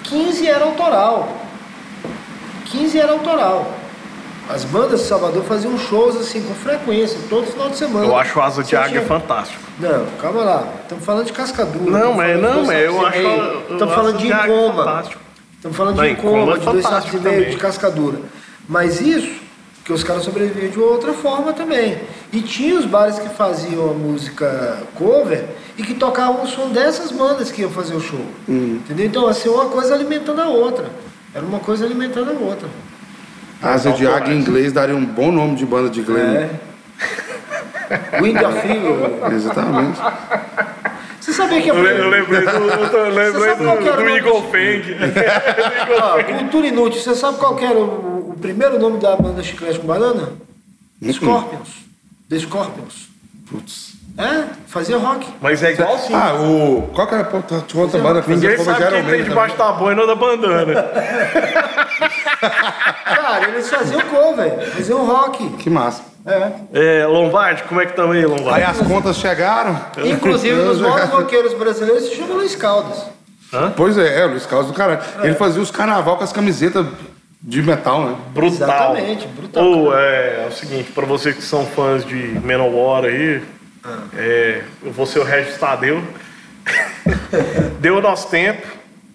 [0.02, 1.28] 15 era autoral.
[2.64, 3.72] 15 era autoral.
[4.52, 8.04] As bandas de Salvador faziam shows assim com frequência, todo final de semana.
[8.04, 9.62] Eu acho o Asa de Águia tinha- fantástico.
[9.78, 10.68] Não, calma lá.
[10.82, 11.90] Estamos falando de cascadura.
[11.90, 13.18] Não, mas de não, mas eu acho
[13.72, 15.04] Estamos falando de Incoma.
[15.56, 18.18] Estamos falando de Incoma é de dois sacos e meio, de cascadura.
[18.68, 19.40] Mas isso,
[19.84, 22.00] que os caras sobreviviam de outra forma também.
[22.32, 25.44] E tinha os bares que faziam a música cover
[25.78, 28.24] e que tocavam o som dessas bandas que iam fazer o show.
[28.48, 28.80] Hum.
[28.84, 29.06] Entendeu?
[29.06, 30.90] Então, assim, uma coisa alimentando a outra.
[31.32, 32.68] Era uma coisa alimentando a outra.
[33.62, 36.36] Asa de águia em inglês daria um bom nome de banda de Glenn.
[36.36, 36.50] É.
[38.20, 39.34] Wind of Eagle.
[39.34, 40.00] Exatamente.
[41.20, 44.42] Você sabia que a Eu, eu lembrei do, eu lembrei do, do o nome Eagle?
[44.50, 46.32] Fang.
[46.38, 47.00] Cultura inútil.
[47.00, 50.32] Você sabe qual que era o, o primeiro nome da banda Chiclete com Banana?
[51.12, 51.68] Scorpions.
[52.28, 53.08] The Scorpions.
[53.50, 53.99] Putz.
[54.20, 55.26] É, fazia rock.
[55.40, 56.14] Mas é igual sim.
[56.14, 56.90] Ah, o.
[56.94, 59.72] Qual que era a outra- tinha outra banda que Ninguém sabe quem tem debaixo da
[59.72, 60.74] boina da bandana.
[63.04, 65.48] Cara, eles faziam cover, faziam rock.
[65.50, 66.02] Que massa.
[66.26, 67.00] É.
[67.02, 68.62] É, Lombardi, como é que estamos aí, Aí Lombardi?
[68.64, 69.80] as contas chegaram.
[70.04, 73.06] Inclusive, nos maiores roqueiros brasileiros se chama Luiz Caldas.
[73.76, 75.00] Pois é, é, o Luiz Carlos do caralho.
[75.22, 76.86] Ele fazia os carnaval com as camisetas
[77.42, 78.16] de metal, né?
[78.32, 78.52] Brutal.
[78.94, 79.64] Exatamente, brutal.
[79.64, 83.42] Ou é, é o seguinte, pra vocês que são fãs de Manowar aí,
[84.16, 86.02] é, eu vou ser o Regis Tadeu.
[87.80, 88.66] Deu o nosso tempo.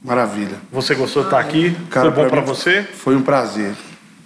[0.03, 0.57] Maravilha.
[0.72, 1.76] Você gostou de estar aqui?
[1.89, 2.84] Foi bom pra mim você?
[2.84, 3.74] Foi um prazer.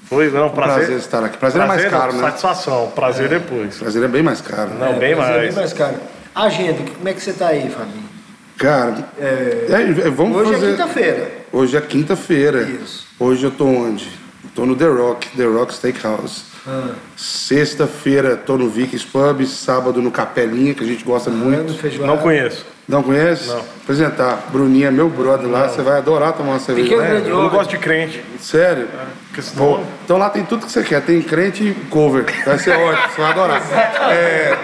[0.06, 0.98] Foi, não, prazer prazer.
[0.98, 1.38] estar aqui.
[1.38, 2.20] Prazer é mais não, caro, né?
[2.20, 3.78] Satisfação, prazer depois.
[3.78, 4.72] Prazer é bem mais caro.
[4.74, 5.42] Não, bem Mas é mais.
[5.42, 5.98] bem mais caro.
[6.34, 8.10] Agenda, como é que você tá aí, Fabinho?
[8.58, 10.68] Cara, é, é, vamos Hoje fazer.
[10.68, 11.32] é quinta-feira.
[11.52, 12.62] Hoje é quinta-feira.
[12.64, 13.08] Isso.
[13.20, 14.10] Hoje eu tô onde?
[14.56, 16.44] Tô no The Rock, The Rock Steakhouse.
[16.70, 16.92] Ah.
[17.18, 21.76] Sexta-feira tô no Vicky's Pub, sábado no Capelinha, que a gente gosta muito.
[22.06, 22.66] Não conheço.
[22.88, 23.48] Não conhece?
[23.48, 23.60] Não.
[23.60, 24.48] Apresentar.
[24.52, 26.96] Bruninha, meu brother lá, você vai adorar tomar uma cerveja.
[26.96, 28.24] Grande Eu não gosto de crente.
[28.40, 28.88] Sério?
[29.40, 29.76] Senão...
[29.76, 31.02] Pô, então lá tem tudo que você quer.
[31.02, 32.26] Tem crente e cover.
[32.46, 33.62] Vai ser ótimo, você vai adorar.
[34.12, 34.58] É,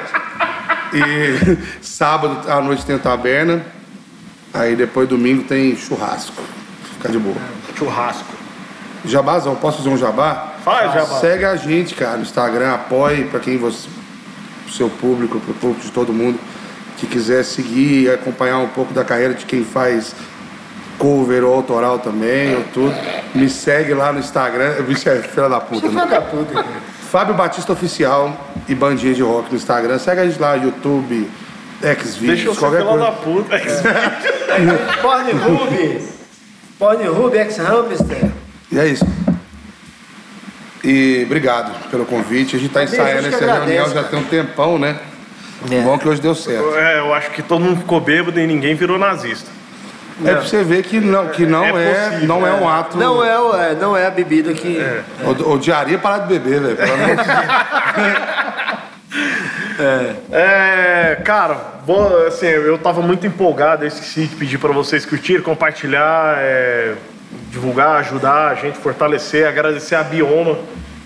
[0.94, 3.64] E sábado à noite tem o taberna.
[4.54, 6.42] Aí depois domingo tem churrasco.
[6.96, 7.36] Fica de boa.
[7.78, 8.34] Churrasco.
[9.04, 10.55] Jabazão, posso fazer um jabá?
[10.66, 11.20] Faz, jabá.
[11.20, 13.88] Segue a gente, cara, no Instagram, apoie para quem você,
[14.64, 16.40] pro seu público, pro público de todo mundo
[16.98, 20.16] que quiser seguir e acompanhar um pouco da carreira de quem faz
[20.98, 22.96] cover ou autoral também, ou tudo.
[23.36, 24.82] Me segue lá no Instagram.
[24.88, 25.88] Bicho é filha da puta.
[25.88, 26.06] Você né?
[26.08, 26.66] da puta.
[27.12, 28.36] Fábio Batista Oficial
[28.68, 30.00] e Bandinha de Rock no Instagram.
[30.00, 31.30] Segue a gente lá, YouTube,
[31.80, 33.06] Deixa eu Xvideos, qualquer filha coisa.
[33.06, 33.62] da puta.
[35.00, 36.08] Pornhub.
[36.80, 38.32] Pornhub, ex-hamster.
[38.72, 39.06] E é isso.
[40.86, 42.56] E obrigado pelo convite.
[42.56, 42.94] A gente tá Cadê?
[42.94, 44.08] ensaiando essa agradece, reunião já cara.
[44.08, 44.96] tem um tempão, né?
[45.72, 45.82] É.
[45.82, 46.76] Bom que hoje deu certo.
[46.76, 49.50] É, eu acho que todo mundo ficou bêbado e ninguém virou nazista.
[50.24, 52.98] É pra você ver que não, que não, É é, possível, não é um ato.
[52.98, 54.80] Não é, é, não é a bebida que.
[55.24, 56.78] O, o diaria parar de beber, velho.
[56.78, 58.16] pelo amor de Deus.
[60.32, 65.42] É, cara, bom, assim, eu tava muito empolgado, eu esqueci de pedir pra vocês curtir,
[65.42, 66.94] compartilhar, é,
[67.56, 70.58] divulgar, ajudar a gente, fortalecer, agradecer a Bioma,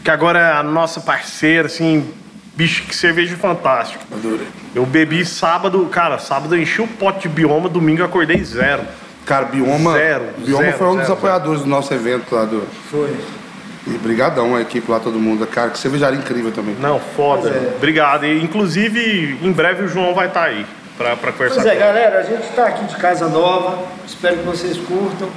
[0.04, 2.12] que agora é a nossa parceira, assim,
[2.56, 4.04] bicho, que cerveja fantástica.
[4.74, 8.82] Eu bebi sábado, cara, sábado eu enchi o pote de Bioma, domingo eu acordei zero.
[9.26, 12.68] Cara, Bioma, Zero, Bioma zero, foi um dos zero, apoiadores do nosso evento lá do.
[12.90, 13.16] Foi.
[13.86, 15.46] E brigadão a equipe lá, todo mundo.
[15.46, 16.76] Cara, que cervejaria incrível também.
[16.80, 17.50] Não, foda.
[17.50, 17.74] É.
[17.76, 18.26] Obrigado.
[18.26, 20.66] E, inclusive, em breve o João vai estar aí
[20.98, 23.84] pra, pra conversar Pois é, com galera, a gente está aqui de casa nova.
[24.06, 25.30] Espero que vocês curtam.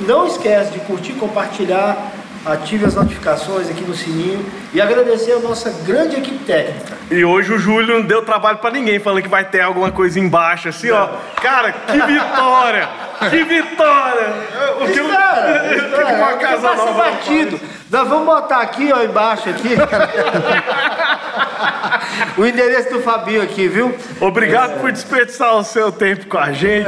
[0.00, 1.96] Não esquece de curtir, compartilhar,
[2.44, 6.98] ative as notificações aqui no sininho e agradecer a nossa grande equipe técnica.
[7.10, 10.18] E hoje o Júlio não deu trabalho pra ninguém, falando que vai ter alguma coisa
[10.18, 11.08] embaixo, assim, ó.
[11.42, 12.88] Cara, que vitória!
[13.28, 14.32] que vitória!
[14.80, 17.60] O que, Espera, que espera, uma casa nova não batido.
[17.90, 19.76] Nós vamos botar aqui, ó, embaixo aqui.
[22.38, 23.94] o endereço do Fabinho aqui, viu?
[24.20, 26.86] Obrigado por desperdiçar o seu tempo com a gente.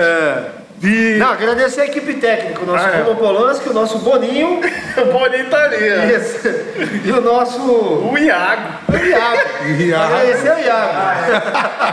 [0.83, 3.03] E Não, agradecer a equipe técnica, o nosso Ah, é.
[3.03, 4.59] Bruno Polanski, o nosso Boninho
[4.99, 6.17] o Boninho tá ali, ó.
[6.17, 6.49] isso,
[7.05, 9.81] e o nosso O Iago, o Iago.
[9.81, 10.05] Iago.
[10.15, 10.93] Agradecer o Iago.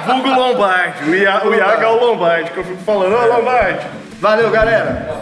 [0.12, 1.04] vulgo Lombardi.
[1.10, 3.86] O Iago, o Iago é o Lombardi, que eu fico falando, ô Lombardi.
[4.20, 5.22] Valeu, galera.